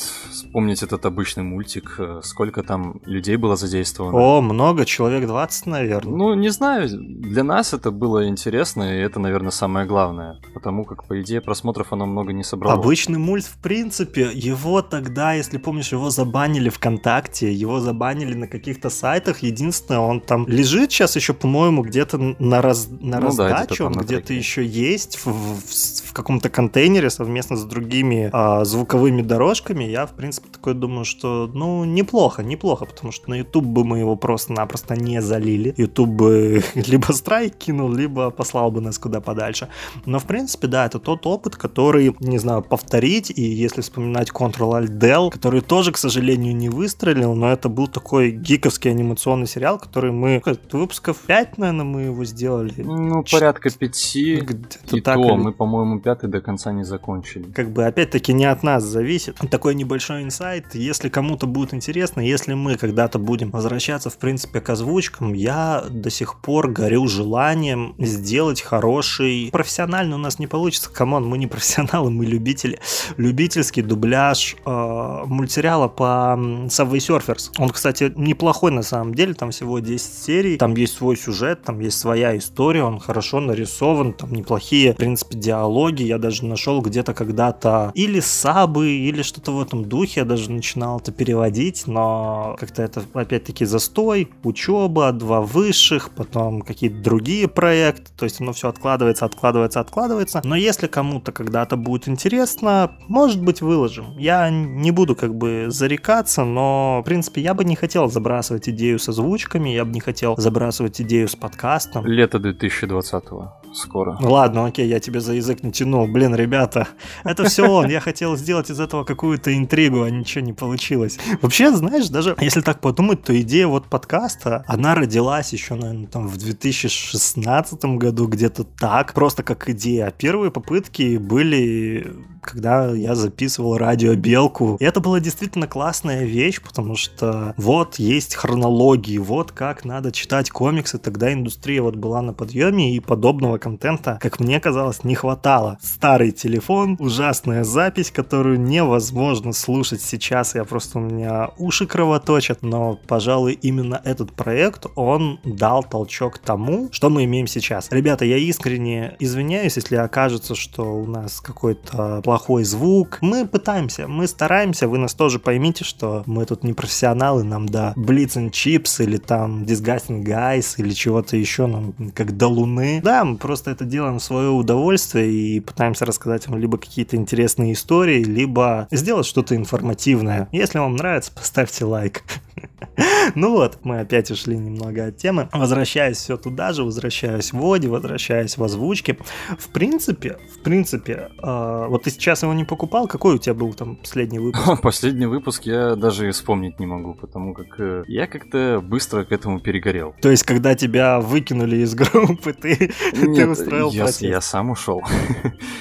вспомнить 0.62 0.84
этот 0.84 1.06
обычный 1.06 1.44
мультик, 1.44 1.96
э, 1.98 2.22
сколько 2.24 2.62
там 2.62 3.01
людей 3.06 3.36
было 3.38 3.56
задействовано. 3.56 4.18
О, 4.18 4.41
много, 4.41 4.86
человек 4.86 5.25
20, 5.25 5.65
наверное. 5.65 6.13
Ну, 6.13 6.34
не 6.36 6.50
знаю, 6.50 6.88
для 6.91 7.44
нас 7.44 7.74
это 7.74 7.89
было 7.91 8.27
интересно, 8.27 8.84
и 8.84 9.00
это, 9.00 9.20
наверное, 9.20 9.51
самое 9.51 9.88
главное. 9.88 10.39
Потому 10.53 10.86
как, 10.86 11.03
по 11.08 11.20
идее, 11.22 11.41
просмотров 11.41 11.88
оно 11.94 12.06
много 12.06 12.34
не 12.34 12.44
собрало. 12.44 12.75
Обычный 12.80 13.18
мульт, 13.18 13.46
в 13.46 13.58
принципе, 13.58 14.30
его 14.34 14.82
тогда, 14.82 15.34
если 15.34 15.58
помнишь, 15.58 15.91
его 15.94 16.10
забанили 16.12 16.70
ВКонтакте, 16.70 17.51
его 17.51 17.80
забанили 17.80 18.36
на 18.36 18.48
каких-то 18.48 18.89
сайтах. 18.89 19.39
Единственное, 19.39 20.00
он 20.01 20.22
там 20.22 20.48
лежит 20.48 20.91
сейчас 20.91 21.15
еще, 21.15 21.34
по-моему, 21.34 21.82
где-то 21.82 22.18
на, 22.39 22.62
раз, 22.62 22.88
на 23.00 23.20
Ну 23.20 23.32
да, 23.36 23.46
где-то 23.46 23.50
раздачу, 23.50 23.84
там 23.86 23.94
он 23.98 24.03
где-то 24.03 24.34
еще 24.34 24.63
есть 24.63 25.18
в, 25.25 25.27
в- 25.27 26.10
в 26.10 26.13
каком-то 26.13 26.50
контейнере 26.50 27.10
совместно 27.10 27.56
с 27.56 27.63
другими 27.63 28.30
а, 28.32 28.63
звуковыми 28.65 29.22
дорожками. 29.22 29.86
Я, 29.86 30.06
в 30.06 30.12
принципе, 30.12 30.48
такой 30.51 30.74
думаю, 30.74 31.05
что, 31.05 31.50
ну, 31.53 31.86
неплохо, 31.86 32.43
неплохо, 32.43 32.86
потому 32.86 33.12
что 33.12 33.29
на 33.29 33.36
YouTube 33.36 33.65
бы 33.65 33.84
мы 33.84 34.00
его 34.00 34.15
просто-напросто 34.15 34.96
не 34.96 35.22
залили. 35.22 35.74
YouTube 35.77 36.10
бы 36.10 36.63
либо 36.75 37.12
страйк 37.13 37.55
кинул, 37.55 37.91
либо 37.91 38.29
послал 38.31 38.72
бы 38.72 38.81
нас 38.81 38.98
куда 39.00 39.22
подальше. 39.22 39.67
Но, 40.05 40.20
в 40.20 40.25
принципе, 40.25 40.67
да, 40.67 40.86
это 40.86 41.00
тот 41.00 41.25
опыт, 41.25 41.55
который, 41.55 42.15
не 42.20 42.38
знаю, 42.39 42.62
повторить, 42.62 43.31
и 43.36 43.41
если 43.41 43.81
вспоминать 43.81 44.29
Ctrl-Alt-Del, 44.29 45.31
который 45.31 45.62
тоже, 45.62 45.91
к 45.91 45.98
сожалению, 45.98 46.55
не 46.55 46.70
выстрелил, 46.70 47.34
но 47.36 47.51
это 47.51 47.70
был 47.70 47.88
такой 47.88 48.31
гиковский 48.31 48.91
анимационный 48.91 49.48
сериал, 49.48 49.79
который 49.79 50.12
мы, 50.12 50.41
выпусков 50.72 51.17
5, 51.27 51.58
наверное, 51.58 51.86
мы 51.86 52.01
его 52.01 52.25
сделали. 52.25 52.81
Ну, 52.84 53.24
порядка 53.31 53.70
пяти. 53.70 54.36
Где-то 54.38 54.96
И 54.98 55.01
так 55.01 55.15
то, 55.15 55.24
или- 55.24 55.34
мы, 55.36 55.51
по-моему, 55.53 56.00
пятый 56.00 56.29
до 56.29 56.41
конца 56.41 56.72
не 56.72 56.84
закончили. 56.84 57.51
как 57.51 57.72
бы 57.72 57.86
опять-таки 57.86 58.34
не 58.34 58.46
от 58.46 58.63
нас 58.63 58.84
зависит. 58.84 59.38
Такой 59.50 59.75
небольшой 59.75 60.24
инсайт. 60.24 60.40
Если 60.74 61.10
кому-то 61.10 61.45
будет 61.45 61.74
интересно, 61.74 62.21
если 62.21 62.53
мы 62.53 62.75
когда-то 62.75 63.19
будем 63.19 63.51
возвращаться, 63.51 64.10
в 64.10 64.17
принципе, 64.17 64.60
к 64.60 64.69
озвучкам, 64.69 65.33
я 65.33 65.83
до 65.88 66.10
сих 66.10 66.39
пор 66.41 66.69
горю 66.69 67.07
желанием 67.07 67.93
сделать 68.00 68.62
хороший... 68.62 69.50
Профессионально 69.51 70.15
у 70.15 70.17
нас 70.17 70.39
не 70.39 70.48
получится. 70.48 70.89
Come 70.91 71.12
on, 71.12 71.27
мы 71.27 71.38
не 71.38 71.45
профессионалы, 71.48 72.10
мы 72.10 72.25
любители. 72.25 72.79
Любительский 73.17 73.83
дубляж 73.83 74.55
э, 74.65 75.24
мультсериала 75.25 75.88
по 75.88 76.36
Subway 76.68 76.98
Surfers. 76.98 77.51
Он, 77.59 77.70
кстати, 77.70 78.11
неплохой 78.16 78.72
на 78.72 78.83
самом 78.83 79.13
деле. 79.13 79.35
Там 79.35 79.51
всего 79.51 79.77
10 79.79 80.13
серий. 80.13 80.57
Там 80.57 80.74
есть 80.75 80.96
свой 80.96 81.18
сюжет, 81.18 81.61
там 81.63 81.79
есть 81.81 82.00
своя 82.00 82.35
история. 82.35 82.83
Он 82.83 83.00
хорошо 83.00 83.42
нарисован. 83.42 84.13
Там 84.13 84.33
неплохие, 84.33 84.94
в 84.94 84.98
принципе, 84.98 85.37
диалоги. 85.37 86.03
Я 86.03 86.18
даже 86.18 86.46
нашел 86.46 86.81
где-то 86.81 87.13
когда-то 87.13 87.92
или 87.94 88.20
сабы, 88.20 88.89
или 88.89 89.22
что-то 89.22 89.51
в 89.51 89.61
этом 89.61 89.85
духе. 89.85 90.21
Я 90.22 90.25
даже 90.25 90.51
начинал 90.51 91.00
это 91.00 91.12
переводить, 91.12 91.88
но 91.88 92.55
как-то 92.60 92.84
это 92.84 93.01
опять-таки 93.14 93.66
застой, 93.66 94.29
учеба, 94.44 95.12
два 95.14 95.42
высших, 95.42 96.12
потом 96.12 96.62
какие-то 96.62 97.01
другие 97.01 97.48
проекты. 97.48 98.12
То 98.16 98.25
есть 98.25 98.40
оно 98.40 98.53
все 98.53 98.70
откладывается, 98.70 99.25
откладывается, 99.25 99.79
откладывается. 99.79 100.42
Но 100.44 100.55
если 100.55 100.86
кому-то 100.86 101.31
когда-то 101.31 101.75
будет 101.75 102.07
интересно, 102.07 102.92
может 103.07 103.42
быть, 103.42 103.62
выложим. 103.62 104.16
Я 104.20 104.51
не 104.51 104.92
буду 104.92 105.16
как 105.16 105.34
бы 105.34 105.66
зарекаться, 105.70 106.46
но, 106.46 107.00
в 107.01 107.03
принципе, 107.03 107.42
я 107.42 107.55
бы 107.55 107.64
не 107.64 107.75
хотел 107.75 108.07
забрасывать 108.07 108.70
идею 108.70 109.00
с 109.00 109.10
озвучками, 109.10 109.72
я 109.72 109.86
бы 109.86 109.92
не 109.92 110.01
хотел 110.01 110.38
забрасывать 110.38 111.01
идею 111.01 111.29
с 111.29 111.36
подкастом. 111.36 112.05
Лето 112.05 112.38
2020-го. 112.38 113.60
Скоро. 113.74 114.18
Ладно, 114.20 114.66
окей, 114.66 114.88
я 114.88 115.00
тебе 115.00 115.20
за 115.22 115.34
язык 115.34 115.64
не 115.64 115.72
тянул. 115.72 116.07
Блин, 116.07 116.36
ребята, 116.36 116.88
это 117.24 117.46
все 117.46 117.68
он. 117.68 117.90
Я 117.90 118.00
хотел 118.00 118.36
сделать 118.38 118.70
из 118.70 118.79
этого 118.79 119.03
какую-то 119.03 119.55
интригу, 119.55 120.03
а 120.03 120.10
ничего 120.10 120.44
не 120.44 120.53
получилось. 120.53 121.20
Вообще, 121.42 121.72
знаешь, 121.72 122.10
даже 122.10 122.36
если 122.40 122.62
так 122.62 122.81
подумать, 122.81 123.24
то 123.24 123.40
идея 123.40 123.68
вот 123.68 123.86
подкаста, 123.86 124.64
она 124.68 124.96
родилась 124.96 125.53
еще, 125.53 125.75
наверное, 125.75 126.07
там 126.07 126.27
в 126.27 126.38
2016 126.38 127.86
году, 127.86 128.27
где-то 128.27 128.64
так, 128.64 129.14
просто 129.14 129.44
как 129.44 129.70
идея. 129.70 130.07
А 130.07 130.12
Первые 130.12 130.51
попытки 130.51 131.18
были, 131.18 132.14
когда 132.42 132.92
я 132.92 133.16
записывал 133.16 133.77
радио 133.77 134.16
Белку. 134.16 134.77
И 134.79 134.84
это 134.84 135.00
была 135.00 135.20
действительно 135.20 135.68
классная 135.68 136.25
вещь, 136.25 136.62
потому 136.62 136.96
что 136.96 137.53
вот 137.57 137.96
есть 137.96 138.36
хронологии, 138.36 139.18
вот 139.18 139.51
как 139.51 139.86
надо 139.86 140.12
читать 140.12 140.50
комиксы. 140.50 140.98
Тогда 140.98 141.34
индустрия 141.34 141.81
вот 141.81 141.96
была 141.96 142.22
на 142.22 142.34
подъеме, 142.34 142.96
и 142.96 143.00
подобного 143.00 143.57
контента, 143.61 144.17
как 144.21 144.39
мне 144.39 144.59
казалось, 144.59 145.03
не 145.03 145.15
хватало. 145.15 145.77
Старый 145.81 146.31
телефон, 146.31 146.97
ужасная 147.00 147.63
запись, 147.63 148.11
которую 148.11 148.59
невозможно 148.59 149.53
слушать 149.53 150.01
сейчас. 150.01 150.55
Я 150.55 150.65
просто 150.65 151.00
у 151.00 151.01
меня 151.01 151.51
уши 151.57 151.85
кровоточат, 151.85 152.63
но, 152.63 153.00
пожалуй, 153.07 153.53
именно 153.53 154.01
этот 154.03 154.33
проект, 154.33 154.87
он 154.95 155.39
дал 155.45 155.83
толчок 155.83 156.39
тому, 156.39 156.89
что 156.91 157.09
мы 157.09 157.24
имеем 157.25 157.47
сейчас. 157.47 157.87
Ребята, 157.91 158.25
я 158.25 158.37
искренне 158.37 159.15
извиняюсь, 159.19 159.77
если 159.77 159.95
окажется, 159.95 160.55
что 160.55 160.83
у 160.83 161.05
нас 161.05 161.39
какой-то 161.39 162.21
плохой 162.24 162.63
звук. 162.63 163.19
Мы 163.21 163.47
пытаемся, 163.47 164.07
мы 164.07 164.27
стараемся, 164.27 164.87
вы 164.87 164.97
нас 164.97 165.13
тоже 165.13 165.39
поймите, 165.39 165.83
что 165.83 166.24
мы 166.25 166.45
тут 166.45 166.63
не 166.63 166.74
профессионалы, 166.74 167.43
нам 167.43 167.69
до 167.69 167.93
Blitz 167.95 168.37
and 168.37 168.50
Chips 168.50 169.03
или 169.03 169.17
там 169.17 169.63
Disgusting 169.63 170.24
Guys 170.24 170.75
или 170.77 170.91
чего-то 170.91 171.37
еще, 171.37 171.67
нам 171.67 171.93
как 172.15 172.35
до 172.35 172.47
Луны. 172.47 173.01
Да, 173.03 173.24
мы 173.24 173.37
просто 173.37 173.50
это 173.72 173.85
делаем 173.85 174.20
в 174.20 174.24
свое 174.24 174.50
удовольствие 174.50 175.31
и 175.31 175.59
пытаемся 175.59 176.05
рассказать 176.05 176.48
вам 176.48 176.59
либо 176.59 176.77
какие-то 176.77 177.16
интересные 177.16 177.74
истории, 177.74 178.24
либо 178.24 178.87
сделать 178.92 179.25
что-то 179.25 179.55
информативное. 179.55 180.48
Если 180.51 180.79
вам 180.79 180.96
нравится, 180.96 181.31
поставьте 181.35 181.85
лайк. 181.85 182.24
Ну 183.35 183.51
вот, 183.53 183.79
мы 183.83 184.00
опять 184.00 184.31
ушли 184.31 184.57
немного 184.57 185.05
от 185.07 185.17
темы. 185.17 185.50
Возвращаясь 185.53 186.17
все 186.17 186.37
туда 186.37 186.74
же, 186.74 186.83
возвращаясь 186.83 187.53
в 187.53 187.57
Воде, 187.57 187.87
возвращаясь 187.87 188.57
в 188.57 188.63
озвучке. 188.63 189.17
В 189.57 189.69
принципе, 189.69 190.37
в 190.53 190.59
принципе, 190.63 191.29
э, 191.41 191.85
вот 191.87 192.03
ты 192.03 192.09
сейчас 192.09 192.43
его 192.43 192.53
не 192.53 192.63
покупал, 192.65 193.07
какой 193.07 193.35
у 193.35 193.37
тебя 193.37 193.53
был 193.53 193.74
там 193.74 193.95
последний 193.95 194.39
выпуск? 194.39 194.81
Последний 194.81 195.25
выпуск 195.25 195.63
я 195.63 195.95
даже 195.95 196.27
и 196.27 196.31
вспомнить 196.31 196.79
не 196.79 196.85
могу, 196.85 197.13
потому 197.13 197.53
как 197.53 197.79
э, 197.79 198.03
я 198.07 198.27
как-то 198.27 198.81
быстро 198.83 199.24
к 199.24 199.31
этому 199.31 199.59
перегорел. 199.59 200.13
То 200.21 200.29
есть, 200.29 200.43
когда 200.43 200.75
тебя 200.75 201.19
выкинули 201.19 201.77
из 201.77 201.93
группы, 201.95 202.53
ты, 202.53 202.91
ты 203.11 203.27
Нет, 203.27 203.50
устроил 203.50 203.91
я, 203.91 204.03
протест? 204.03 204.21
я 204.21 204.41
сам 204.41 204.71
ушел. 204.71 205.01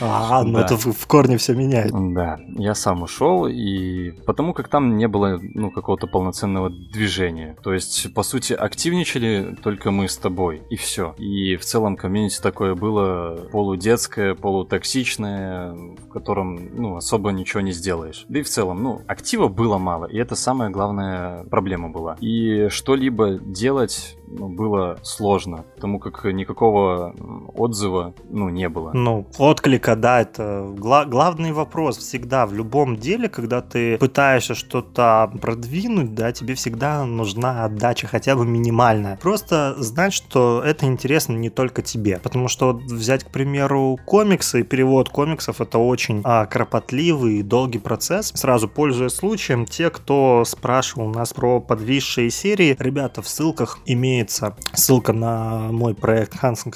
А, 0.00 0.42
ну 0.44 0.58
Да. 0.58 0.64
это 0.64 0.76
в, 0.76 0.86
в 0.92 1.06
корне 1.06 1.36
все 1.36 1.54
меняет. 1.54 1.92
Да, 2.14 2.38
я 2.56 2.74
сам 2.74 3.02
ушел, 3.02 3.46
и 3.46 4.12
потому 4.26 4.54
как 4.54 4.68
там 4.68 4.96
не 4.96 5.08
было 5.08 5.38
ну, 5.42 5.70
какого-то 5.70 6.06
полноценного 6.06 6.69
движение. 6.70 7.56
То 7.62 7.72
есть, 7.72 8.12
по 8.14 8.22
сути, 8.22 8.52
активничали 8.52 9.56
только 9.62 9.90
мы 9.90 10.08
с 10.08 10.16
тобой, 10.16 10.62
и 10.70 10.76
все. 10.76 11.14
И 11.18 11.56
в 11.56 11.64
целом 11.64 11.96
комьюнити 11.96 12.40
такое 12.40 12.74
было 12.74 13.48
полудетское, 13.52 14.34
полутоксичное, 14.34 15.72
в 15.72 16.08
котором, 16.08 16.70
ну, 16.74 16.96
особо 16.96 17.30
ничего 17.30 17.60
не 17.60 17.72
сделаешь. 17.72 18.24
Да 18.28 18.40
и 18.40 18.42
в 18.42 18.48
целом, 18.48 18.82
ну, 18.82 19.02
актива 19.06 19.48
было 19.48 19.78
мало, 19.78 20.06
и 20.06 20.16
это 20.16 20.34
самая 20.34 20.70
главная 20.70 21.44
проблема 21.44 21.88
была. 21.88 22.16
И 22.20 22.68
что-либо 22.68 23.38
делать 23.38 24.16
ну, 24.30 24.48
было 24.48 24.98
сложно, 25.02 25.64
потому 25.74 25.98
как 25.98 26.24
никакого 26.24 27.14
отзыва 27.54 28.14
ну, 28.28 28.48
не 28.48 28.68
было. 28.68 28.92
Ну, 28.92 29.26
отклика, 29.38 29.96
да, 29.96 30.20
это 30.20 30.68
гла- 30.76 31.04
главный 31.04 31.52
вопрос 31.52 31.98
всегда 31.98 32.46
в 32.46 32.54
любом 32.54 32.96
деле, 32.96 33.28
когда 33.28 33.60
ты 33.60 33.98
пытаешься 33.98 34.54
что-то 34.54 35.32
продвинуть, 35.40 36.14
да, 36.14 36.32
тебе 36.32 36.54
всегда 36.60 37.06
нужна 37.06 37.64
отдача 37.64 38.06
хотя 38.06 38.36
бы 38.36 38.44
минимальная. 38.44 39.16
Просто 39.16 39.74
знать, 39.78 40.12
что 40.12 40.62
это 40.64 40.84
интересно 40.84 41.32
не 41.32 41.48
только 41.48 41.80
тебе. 41.80 42.18
Потому 42.22 42.48
что 42.48 42.72
взять, 42.74 43.24
к 43.24 43.30
примеру, 43.30 43.98
комиксы, 44.04 44.62
перевод 44.62 45.08
комиксов 45.08 45.60
это 45.62 45.78
очень 45.78 46.20
а, 46.24 46.44
кропотливый 46.44 47.38
и 47.38 47.42
долгий 47.42 47.78
процесс. 47.78 48.32
Сразу 48.34 48.68
пользуясь 48.68 49.12
случаем, 49.12 49.64
те, 49.64 49.88
кто 49.88 50.44
спрашивал 50.46 51.08
нас 51.08 51.32
про 51.32 51.60
подвисшие 51.60 52.30
серии, 52.30 52.76
ребята, 52.78 53.22
в 53.22 53.28
ссылках 53.28 53.78
имеется 53.86 54.54
ссылка 54.74 55.14
на 55.14 55.72
мой 55.72 55.94
проект 55.94 56.38
Хансман 56.38 56.74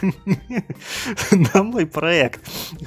на 1.54 1.62
мой 1.64 1.86
проект 1.86 2.40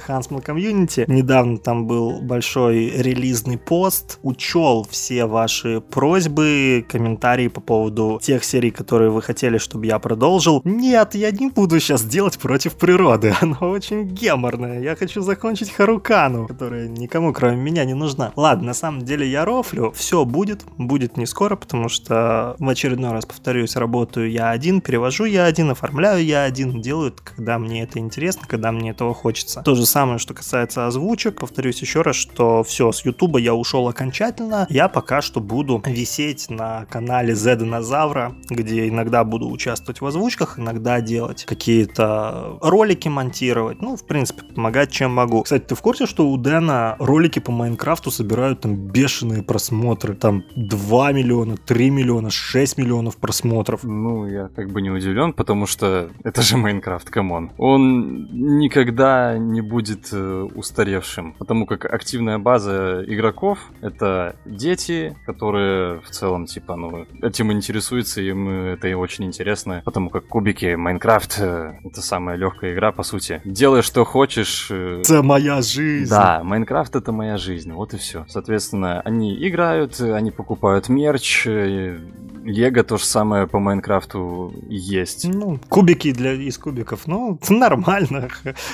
Хансман 0.06 0.40
Комьюнити. 0.40 1.04
Недавно 1.08 1.58
там 1.58 1.86
был 1.86 2.22
большой 2.22 2.88
релизный 2.90 3.58
пост, 3.58 4.18
учел 4.22 4.86
все 4.90 5.26
ваши 5.26 5.41
просьбы, 5.90 6.84
комментарии 6.88 7.48
по 7.48 7.60
поводу 7.60 8.18
тех 8.22 8.44
серий, 8.44 8.70
которые 8.70 9.10
вы 9.10 9.22
хотели, 9.22 9.58
чтобы 9.58 9.86
я 9.86 9.98
продолжил. 9.98 10.60
Нет, 10.64 11.14
я 11.14 11.30
не 11.30 11.48
буду 11.48 11.78
сейчас 11.80 12.04
делать 12.04 12.38
против 12.38 12.74
природы, 12.74 13.34
она 13.40 13.58
очень 13.60 14.04
геморная. 14.04 14.80
Я 14.80 14.96
хочу 14.96 15.22
закончить 15.22 15.70
Харукану, 15.70 16.48
которая 16.48 16.88
никому 16.88 17.32
кроме 17.32 17.56
меня 17.56 17.84
не 17.84 17.94
нужна. 17.94 18.32
Ладно, 18.36 18.68
на 18.68 18.74
самом 18.74 19.02
деле 19.02 19.30
я 19.30 19.44
рофлю, 19.44 19.92
все 19.92 20.24
будет, 20.24 20.64
будет 20.76 21.16
не 21.16 21.26
скоро, 21.26 21.56
потому 21.56 21.88
что 21.88 22.56
в 22.58 22.68
очередной 22.68 23.12
раз 23.12 23.26
повторюсь, 23.26 23.76
работаю 23.76 24.30
я 24.30 24.50
один, 24.50 24.80
перевожу 24.80 25.24
я 25.24 25.44
один, 25.44 25.70
оформляю 25.70 26.24
я 26.24 26.44
один, 26.44 26.80
делаю 26.80 27.12
когда 27.24 27.58
мне 27.58 27.82
это 27.82 27.98
интересно, 27.98 28.42
когда 28.46 28.72
мне 28.72 28.90
этого 28.90 29.14
хочется. 29.14 29.62
То 29.62 29.74
же 29.74 29.86
самое, 29.86 30.18
что 30.18 30.34
касается 30.34 30.86
озвучек, 30.86 31.40
повторюсь 31.40 31.80
еще 31.80 32.02
раз, 32.02 32.16
что 32.16 32.62
все, 32.62 32.92
с 32.92 33.04
Ютуба 33.04 33.38
я 33.38 33.54
ушел 33.54 33.88
окончательно, 33.88 34.66
я 34.70 34.88
пока 34.88 35.21
что 35.22 35.40
буду 35.40 35.82
висеть 35.86 36.50
на 36.50 36.86
канале 36.86 37.34
Z 37.34 37.56
Динозавра, 37.56 38.34
где 38.48 38.88
иногда 38.88 39.24
буду 39.24 39.48
участвовать 39.48 40.00
в 40.00 40.06
озвучках, 40.06 40.58
иногда 40.58 41.00
делать 41.00 41.44
какие-то 41.44 42.58
ролики 42.60 43.08
монтировать, 43.08 43.80
ну, 43.80 43.96
в 43.96 44.06
принципе, 44.06 44.42
помогать 44.42 44.90
чем 44.90 45.12
могу. 45.12 45.42
Кстати, 45.42 45.64
ты 45.64 45.74
в 45.74 45.80
курсе, 45.80 46.06
что 46.06 46.28
у 46.28 46.36
Дэна 46.36 46.96
ролики 46.98 47.38
по 47.38 47.52
Майнкрафту 47.52 48.10
собирают 48.10 48.60
там 48.60 48.76
бешеные 48.76 49.42
просмотры, 49.42 50.14
там 50.14 50.44
2 50.56 51.12
миллиона, 51.12 51.56
3 51.56 51.90
миллиона, 51.90 52.30
6 52.30 52.78
миллионов 52.78 53.16
просмотров. 53.16 53.84
Ну, 53.84 54.26
я 54.26 54.48
как 54.48 54.70
бы 54.70 54.82
не 54.82 54.90
удивлен, 54.90 55.32
потому 55.32 55.66
что 55.66 56.10
это 56.24 56.42
же 56.42 56.56
Майнкрафт, 56.56 57.10
come 57.10 57.34
on. 57.34 57.52
Он 57.58 58.28
никогда 58.58 59.38
не 59.38 59.60
будет 59.60 60.08
э, 60.12 60.48
устаревшим, 60.54 61.34
потому 61.34 61.66
как 61.66 61.84
активная 61.84 62.38
база 62.38 63.04
игроков— 63.06 63.58
это 63.80 64.36
дети, 64.44 65.11
которые 65.26 66.00
в 66.00 66.10
целом, 66.10 66.46
типа, 66.46 66.76
ну, 66.76 67.06
этим 67.22 67.52
интересуются, 67.52 68.20
им 68.20 68.48
это 68.48 68.88
и 68.88 68.94
очень 68.94 69.24
интересно, 69.24 69.82
потому 69.84 70.10
как 70.10 70.26
кубики 70.26 70.74
Майнкрафт 70.74 71.38
э,— 71.38 71.74
это 71.84 72.00
самая 72.02 72.36
легкая 72.36 72.74
игра, 72.74 72.92
по 72.92 73.02
сути. 73.02 73.40
Делай, 73.44 73.82
что 73.82 74.04
хочешь. 74.04 74.68
Э... 74.70 75.00
Это 75.00 75.22
моя 75.22 75.62
жизнь. 75.62 76.10
Да, 76.10 76.42
Майнкрафт— 76.42 76.94
это 76.96 77.12
моя 77.12 77.36
жизнь, 77.36 77.72
вот 77.72 77.94
и 77.94 77.98
все. 77.98 78.24
Соответственно, 78.28 79.00
они 79.00 79.36
играют, 79.48 80.00
они 80.00 80.30
покупают 80.30 80.88
мерч, 80.88 81.46
э, 81.46 81.98
Лего 82.44 82.82
то 82.82 82.96
же 82.96 83.04
самое 83.04 83.46
по 83.46 83.58
Майнкрафту 83.58 84.52
есть. 84.68 85.26
Ну, 85.26 85.58
кубики 85.68 86.12
для 86.12 86.32
из 86.32 86.58
кубиков. 86.58 87.06
Ну, 87.06 87.38
нормально, 87.48 88.28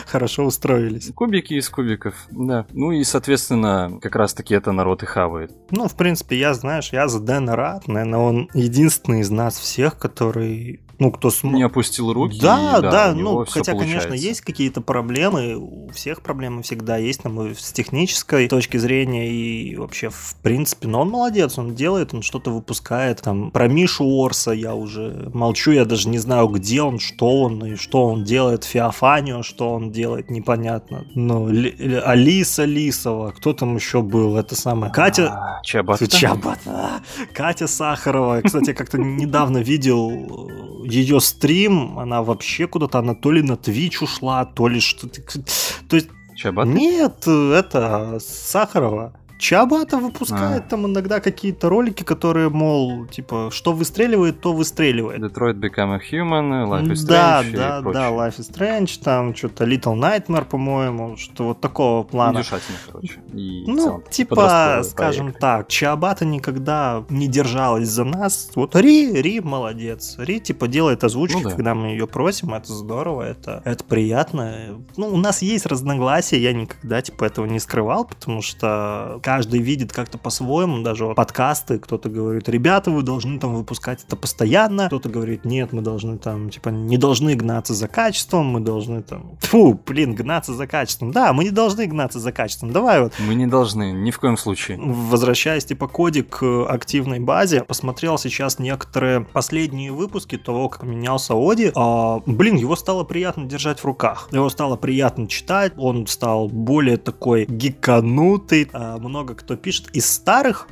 хорошо 0.07 0.45
устроились. 0.45 1.11
Кубики 1.15 1.55
из 1.55 1.69
кубиков, 1.69 2.15
да. 2.31 2.67
Ну 2.73 2.93
и, 2.93 3.05
соответственно, 3.05 3.99
как 4.01 4.17
раз-таки 4.17 4.55
это 4.55 4.73
народ 4.73 5.03
и 5.03 5.07
хавает. 5.07 5.53
Ну, 5.71 5.89
в 5.89 5.97
принципе, 5.97 6.39
я, 6.39 6.55
знаешь, 6.55 6.91
я 6.93 7.09
за 7.09 7.21
Дэна 7.21 7.57
рад. 7.57 7.89
Наверное, 7.89 8.21
он 8.21 8.49
единственный 8.55 9.21
из 9.21 9.31
нас 9.31 9.59
всех, 9.59 9.99
который 9.99 10.81
ну, 10.99 11.13
кто 11.13 11.31
смог... 11.31 11.55
Не 11.55 11.63
опустил 11.63 12.13
руки. 12.13 12.41
Да, 12.41 12.79
и, 12.79 12.83
да, 12.83 12.91
да 12.91 13.15
ну, 13.15 13.45
хотя, 13.45 13.73
получается. 13.73 14.09
конечно, 14.09 14.15
есть 14.15 14.41
какие-то 14.41 14.81
проблемы, 14.81 15.57
у 15.57 15.91
всех 15.93 16.23
проблемы 16.23 16.63
всегда 16.63 16.97
есть, 16.97 17.23
там, 17.23 17.55
с 17.55 17.73
технической 17.73 18.49
точки 18.49 18.79
зрения 18.79 19.31
и 19.31 19.77
вообще, 19.77 20.11
в 20.11 20.35
принципе, 20.43 20.89
но 20.89 21.03
он 21.03 21.11
молодец, 21.11 21.57
он 21.57 21.75
делает, 21.75 22.15
он 22.15 22.23
что-то 22.23 22.51
выпускает, 22.51 23.23
там, 23.23 23.53
про 23.53 23.69
Мишу 23.69 24.05
Орса 24.05 24.51
я 24.51 24.75
уже 24.75 25.31
молчу, 25.33 25.71
я 25.71 25.85
даже 25.85 26.09
не 26.09 26.19
знаю, 26.19 26.49
где 26.49 26.83
он, 26.83 26.99
что 26.99 27.43
он, 27.43 27.65
и 27.65 27.77
что 27.77 28.07
он 28.07 28.25
делает, 28.25 28.65
Феофанио, 28.65 29.43
что 29.43 29.73
он 29.73 29.93
делает, 29.93 30.31
непонятно. 30.31 31.07
Ну, 31.15 31.49
Ли, 31.49 31.77
Алиса 32.05 32.65
Лисова, 32.65 33.31
кто 33.31 33.53
там 33.53 33.77
еще 33.77 34.03
был, 34.03 34.37
это 34.37 34.57
самое, 34.57 34.93
Катя... 34.93 35.29
А, 35.31 35.63
Чабата. 35.63 36.07
Чабата. 36.09 37.03
Катя 37.33 37.69
Сахарова, 37.69 38.41
кстати, 38.43 38.73
как-то 38.73 38.99
недавно 38.99 39.59
видел 39.59 40.51
ее 40.91 41.21
стрим, 41.21 41.99
она 41.99 42.23
вообще 42.23 42.67
куда-то, 42.67 42.99
она 42.99 43.15
то 43.15 43.31
ли 43.31 43.43
на 43.43 43.53
Twitch 43.53 44.03
ушла, 44.03 44.45
то 44.45 44.69
ли 44.69 44.81
что-то... 44.81 45.21
То 45.89 45.97
есть... 45.97 46.09
Чабат? 46.37 46.67
Нет, 46.67 47.27
это 47.27 48.19
Сахарова. 48.21 49.18
Чабата 49.39 49.99
выпускает 49.99 50.65
а. 50.67 50.69
там 50.69 50.87
иногда 50.87 51.21
какие-то 51.21 51.69
ролики, 51.69 52.03
которые, 52.03 52.49
мол, 52.49 53.07
типа, 53.07 53.51
что 53.53 53.73
выстреливает, 53.73 54.41
то 54.41 54.53
выстреливает. 54.53 55.21
Detroit 55.21 55.55
Become 55.55 55.95
a 55.95 56.01
Human, 56.11 56.69
Life 56.69 56.89
is 56.89 56.95
Strange 56.95 57.07
Да, 57.07 57.45
да, 57.55 57.81
да, 57.81 58.09
Life 58.11 58.39
is 58.39 58.53
Strange, 58.53 59.01
там 59.03 59.35
что-то 59.35 59.65
Little 59.65 59.95
Nightmare, 59.95 60.45
по-моему, 60.45 61.17
что 61.17 61.45
вот 61.45 61.61
такого 61.61 62.03
плана. 62.03 62.41
Удушательно, 62.41 62.79
короче. 62.87 63.21
И 63.33 63.65
ну, 63.67 64.03
типа, 64.11 64.83
скажем 64.85 65.27
проект. 65.27 65.41
так, 65.41 65.69
Чабата 65.69 66.25
никогда 66.25 67.05
не 67.09 67.29
держалась 67.29 67.89
за 67.89 68.05
нас. 68.05 68.51
Вот 68.57 68.75
Ри, 68.75 69.13
Ри 69.13 69.41
молодец. 69.41 70.17
Ри, 70.19 70.41
типа, 70.41 70.67
делает 70.67 71.05
озвучки, 71.05 71.37
ну, 71.37 71.45
да. 71.45 71.51
когда 71.51 71.75
мы 71.77 71.89
ее 71.89 72.09
просим, 72.09 72.55
это 72.55 72.73
здорово, 72.73 73.23
это, 73.23 73.63
это 73.65 73.85
приятно. 73.85 74.81
Ну, 74.97 75.09
у 75.09 75.17
нас 75.17 75.43
есть 75.43 75.65
разногласия, 75.67 76.41
я 76.41 76.53
никогда, 76.53 77.01
типа, 77.03 77.25
этого 77.25 77.47
не 77.47 77.61
скрывал, 77.61 78.05
потому 78.05 78.43
что 78.43 79.21
каждый 79.29 79.61
видит 79.61 79.93
как-то 79.93 80.17
по-своему, 80.17 80.79
даже 80.79 81.05
вот 81.05 81.15
подкасты, 81.15 81.79
кто-то 81.79 82.09
говорит, 82.09 82.49
ребята, 82.49 82.91
вы 82.91 83.03
должны 83.03 83.39
там 83.39 83.57
выпускать 83.57 84.03
это 84.03 84.17
постоянно, 84.17 84.87
кто-то 84.87 85.11
говорит, 85.11 85.45
нет, 85.45 85.75
мы 85.75 85.83
должны 85.83 86.17
там, 86.17 86.49
типа, 86.49 86.71
не 86.71 86.97
должны 86.97 87.35
гнаться 87.35 87.75
за 87.75 87.89
качеством, 87.89 88.47
мы 88.47 88.61
должны 88.61 89.03
там, 89.03 89.33
фу, 89.41 89.79
блин, 89.87 90.15
гнаться 90.15 90.55
за 90.55 90.67
качеством. 90.67 91.13
Да, 91.13 91.35
мы 91.35 91.45
не 91.45 91.51
должны 91.51 91.85
гнаться 91.85 92.19
за 92.19 92.33
качеством, 92.33 92.73
давай 92.73 93.03
вот. 93.03 93.13
Мы 93.19 93.35
не 93.35 93.47
должны, 93.47 93.93
ни 93.93 94.11
в 94.11 94.19
коем 94.19 94.39
случае. 94.39 94.79
Возвращаясь, 94.81 95.67
типа, 95.67 95.89
коде 95.89 96.23
к 96.23 96.65
активной 96.67 97.19
базе, 97.21 97.65
посмотрел 97.65 98.17
сейчас 98.17 98.59
некоторые 98.59 99.21
последние 99.21 99.93
выпуски 99.93 100.39
того, 100.39 100.71
как 100.71 100.85
менялся 100.85 101.35
Оди, 101.35 101.71
а, 101.75 102.23
блин, 102.25 102.57
его 102.57 102.77
стало 102.77 103.05
приятно 103.05 103.45
держать 103.45 103.81
в 103.81 103.85
руках, 103.85 104.31
его 104.33 104.49
стало 104.49 104.77
приятно 104.77 105.29
читать, 105.29 105.75
он 105.77 106.07
стал 106.07 106.49
более 106.49 106.97
такой 106.97 107.45
гиканутый, 107.45 108.71
а, 108.73 108.97
много 108.97 109.18
много 109.19 109.35
кто 109.35 109.57
пишет. 109.57 109.89
Из 109.93 110.09
старых 110.09 110.69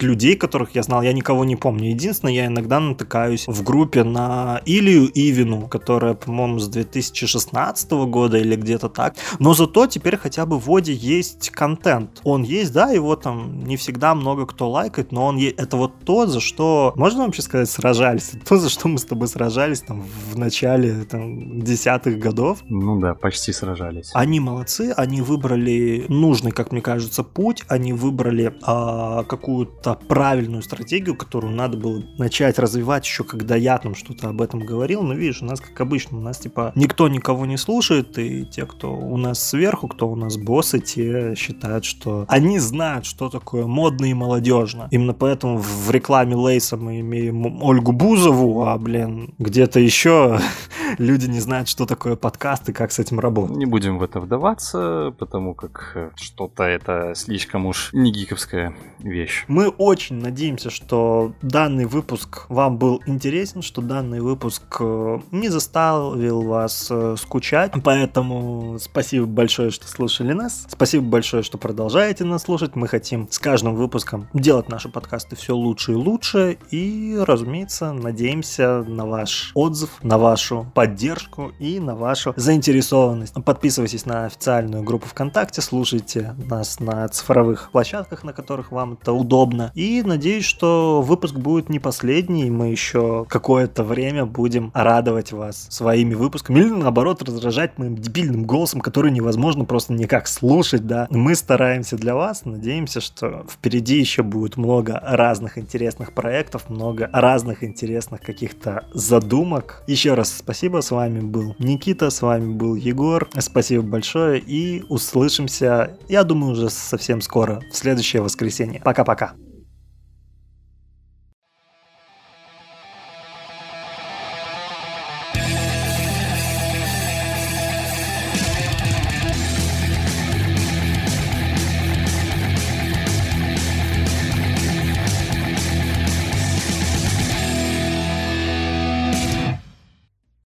людей, 0.00 0.34
которых 0.34 0.74
я 0.74 0.82
знал, 0.82 1.02
я 1.02 1.12
никого 1.12 1.44
не 1.44 1.54
помню. 1.54 1.90
Единственное, 1.90 2.34
я 2.34 2.46
иногда 2.46 2.80
натыкаюсь 2.80 3.46
в 3.46 3.62
группе 3.62 4.02
на 4.02 4.60
Илью 4.66 5.08
Ивину, 5.14 5.68
которая, 5.68 6.14
по-моему, 6.14 6.58
с 6.58 6.66
2016 6.66 7.90
года 7.90 8.38
или 8.38 8.56
где-то 8.56 8.88
так. 8.88 9.14
Но 9.38 9.54
зато 9.54 9.86
теперь 9.86 10.16
хотя 10.16 10.46
бы 10.46 10.58
в 10.58 10.66
Воде 10.66 10.92
есть 10.92 11.50
контент. 11.50 12.20
Он 12.24 12.42
есть, 12.42 12.72
да, 12.72 12.90
его 12.90 13.14
там 13.14 13.60
не 13.64 13.76
всегда 13.76 14.14
много 14.14 14.46
кто 14.46 14.68
лайкает, 14.68 15.12
но 15.12 15.26
он 15.26 15.36
есть. 15.36 15.56
Это 15.56 15.76
вот 15.76 15.92
то, 16.04 16.26
за 16.26 16.40
что, 16.40 16.92
можно 16.96 17.24
вообще 17.24 17.42
сказать, 17.42 17.70
сражались? 17.70 18.32
То, 18.48 18.56
за 18.56 18.68
что 18.68 18.88
мы 18.88 18.98
с 18.98 19.04
тобой 19.04 19.28
сражались 19.28 19.82
там 19.82 20.02
в 20.02 20.36
начале 20.36 21.04
там, 21.04 21.60
десятых 21.62 22.18
годов. 22.18 22.58
Ну 22.68 22.98
да, 22.98 23.14
почти 23.14 23.52
сражались. 23.52 24.10
Они 24.14 24.40
молодцы, 24.40 24.92
они 24.96 25.22
выбрали 25.22 26.06
нужный, 26.08 26.50
как 26.50 26.72
мне 26.72 26.80
кажется, 26.80 27.22
путь, 27.22 27.59
путь, 27.60 27.70
они 27.70 27.92
выбрали 27.92 28.54
а, 28.62 29.24
какую-то 29.24 29.98
правильную 30.08 30.62
стратегию, 30.62 31.16
которую 31.16 31.54
надо 31.54 31.76
было 31.76 32.02
начать 32.18 32.58
развивать 32.58 33.04
еще, 33.04 33.24
когда 33.24 33.56
я 33.56 33.78
там 33.78 33.94
что-то 33.94 34.28
об 34.28 34.42
этом 34.42 34.60
говорил. 34.60 35.02
Но 35.02 35.14
видишь, 35.14 35.42
у 35.42 35.44
нас, 35.44 35.60
как 35.60 35.80
обычно, 35.80 36.18
у 36.18 36.20
нас 36.20 36.38
типа 36.38 36.72
никто 36.74 37.08
никого 37.08 37.46
не 37.46 37.56
слушает, 37.56 38.18
и 38.18 38.44
те, 38.44 38.66
кто 38.66 38.94
у 38.94 39.16
нас 39.16 39.42
сверху, 39.42 39.88
кто 39.88 40.08
у 40.08 40.16
нас 40.16 40.36
боссы, 40.36 40.80
те 40.80 41.34
считают, 41.34 41.84
что 41.84 42.24
они 42.28 42.58
знают, 42.58 43.06
что 43.06 43.28
такое 43.28 43.66
модно 43.66 44.06
и 44.06 44.14
молодежно. 44.14 44.88
Именно 44.90 45.14
поэтому 45.14 45.58
в 45.58 45.90
рекламе 45.90 46.34
Лейса 46.34 46.76
мы 46.76 47.00
имеем 47.00 47.62
Ольгу 47.62 47.92
Бузову, 47.92 48.64
а, 48.64 48.78
блин, 48.78 49.34
где-то 49.38 49.80
еще 49.80 50.40
люди 50.98 51.26
не 51.26 51.40
знают, 51.40 51.68
что 51.68 51.86
такое 51.86 52.16
подкаст 52.16 52.68
и 52.68 52.72
как 52.72 52.92
с 52.92 52.98
этим 52.98 53.20
работать. 53.20 53.56
Не 53.56 53.66
будем 53.66 53.98
в 53.98 54.02
это 54.02 54.20
вдаваться, 54.20 55.14
потому 55.18 55.54
как 55.54 55.92
э, 55.94 56.10
что-то 56.16 56.64
это 56.64 57.12
слишком 57.14 57.49
уж 57.54 57.90
не 57.92 58.12
гиковская 58.12 58.74
вещь. 58.98 59.44
Мы 59.48 59.68
очень 59.68 60.16
надеемся, 60.16 60.70
что 60.70 61.32
данный 61.42 61.86
выпуск 61.86 62.46
вам 62.48 62.78
был 62.78 63.02
интересен, 63.06 63.62
что 63.62 63.80
данный 63.80 64.20
выпуск 64.20 64.62
э, 64.80 65.18
не 65.30 65.48
заставил 65.48 66.42
вас 66.42 66.88
э, 66.90 67.16
скучать. 67.18 67.72
Поэтому 67.82 68.78
спасибо 68.78 69.26
большое, 69.26 69.70
что 69.70 69.86
слушали 69.88 70.32
нас. 70.32 70.66
Спасибо 70.68 71.04
большое, 71.04 71.42
что 71.42 71.58
продолжаете 71.58 72.24
нас 72.24 72.42
слушать. 72.42 72.76
Мы 72.76 72.88
хотим 72.88 73.28
с 73.30 73.38
каждым 73.38 73.74
выпуском 73.74 74.28
делать 74.34 74.68
наши 74.68 74.88
подкасты 74.88 75.36
все 75.36 75.54
лучше 75.54 75.92
и 75.92 75.96
лучше. 75.96 76.58
И, 76.70 77.18
разумеется, 77.20 77.92
надеемся 77.92 78.82
на 78.82 79.06
ваш 79.06 79.52
отзыв, 79.54 79.90
на 80.02 80.18
вашу 80.18 80.70
поддержку 80.74 81.52
и 81.58 81.80
на 81.80 81.94
вашу 81.94 82.32
заинтересованность. 82.36 83.34
Подписывайтесь 83.44 84.06
на 84.06 84.26
официальную 84.26 84.82
группу 84.82 85.06
ВКонтакте, 85.06 85.60
слушайте 85.60 86.34
нас 86.48 86.80
на 86.80 87.08
цифровых 87.40 87.70
площадках, 87.72 88.24
на 88.24 88.32
которых 88.32 88.72
вам 88.72 88.98
это 89.00 89.12
удобно. 89.12 89.72
И 89.74 90.02
надеюсь, 90.04 90.44
что 90.44 91.00
выпуск 91.02 91.34
будет 91.34 91.68
не 91.70 91.78
последний, 91.78 92.46
и 92.46 92.50
мы 92.50 92.68
еще 92.68 93.24
какое-то 93.28 93.82
время 93.82 94.26
будем 94.26 94.70
радовать 94.74 95.32
вас 95.32 95.66
своими 95.70 96.14
выпусками. 96.14 96.58
Или 96.58 96.68
наоборот, 96.68 97.22
раздражать 97.22 97.78
моим 97.78 97.96
дебильным 97.96 98.44
голосом, 98.44 98.80
который 98.80 99.10
невозможно 99.10 99.64
просто 99.64 99.92
никак 99.92 100.28
слушать, 100.28 100.86
да. 100.86 101.06
Мы 101.10 101.34
стараемся 101.34 101.96
для 101.96 102.14
вас, 102.14 102.44
надеемся, 102.44 103.00
что 103.00 103.46
впереди 103.48 103.98
еще 103.98 104.22
будет 104.22 104.56
много 104.56 105.00
разных 105.02 105.56
интересных 105.56 106.12
проектов, 106.12 106.68
много 106.68 107.08
разных 107.12 107.64
интересных 107.64 108.20
каких-то 108.20 108.84
задумок. 108.92 109.82
Еще 109.86 110.14
раз 110.14 110.36
спасибо, 110.36 110.80
с 110.82 110.90
вами 110.90 111.20
был 111.20 111.54
Никита, 111.58 112.10
с 112.10 112.22
вами 112.22 112.52
был 112.52 112.74
Егор. 112.74 113.28
Спасибо 113.38 113.82
большое 113.82 114.40
и 114.40 114.84
услышимся, 114.88 115.96
я 116.08 116.24
думаю, 116.24 116.52
уже 116.52 116.68
совсем 116.70 117.20
скоро, 117.30 117.60
в 117.70 117.76
следующее 117.76 118.22
воскресенье. 118.22 118.82
Пока-пока. 118.84 119.34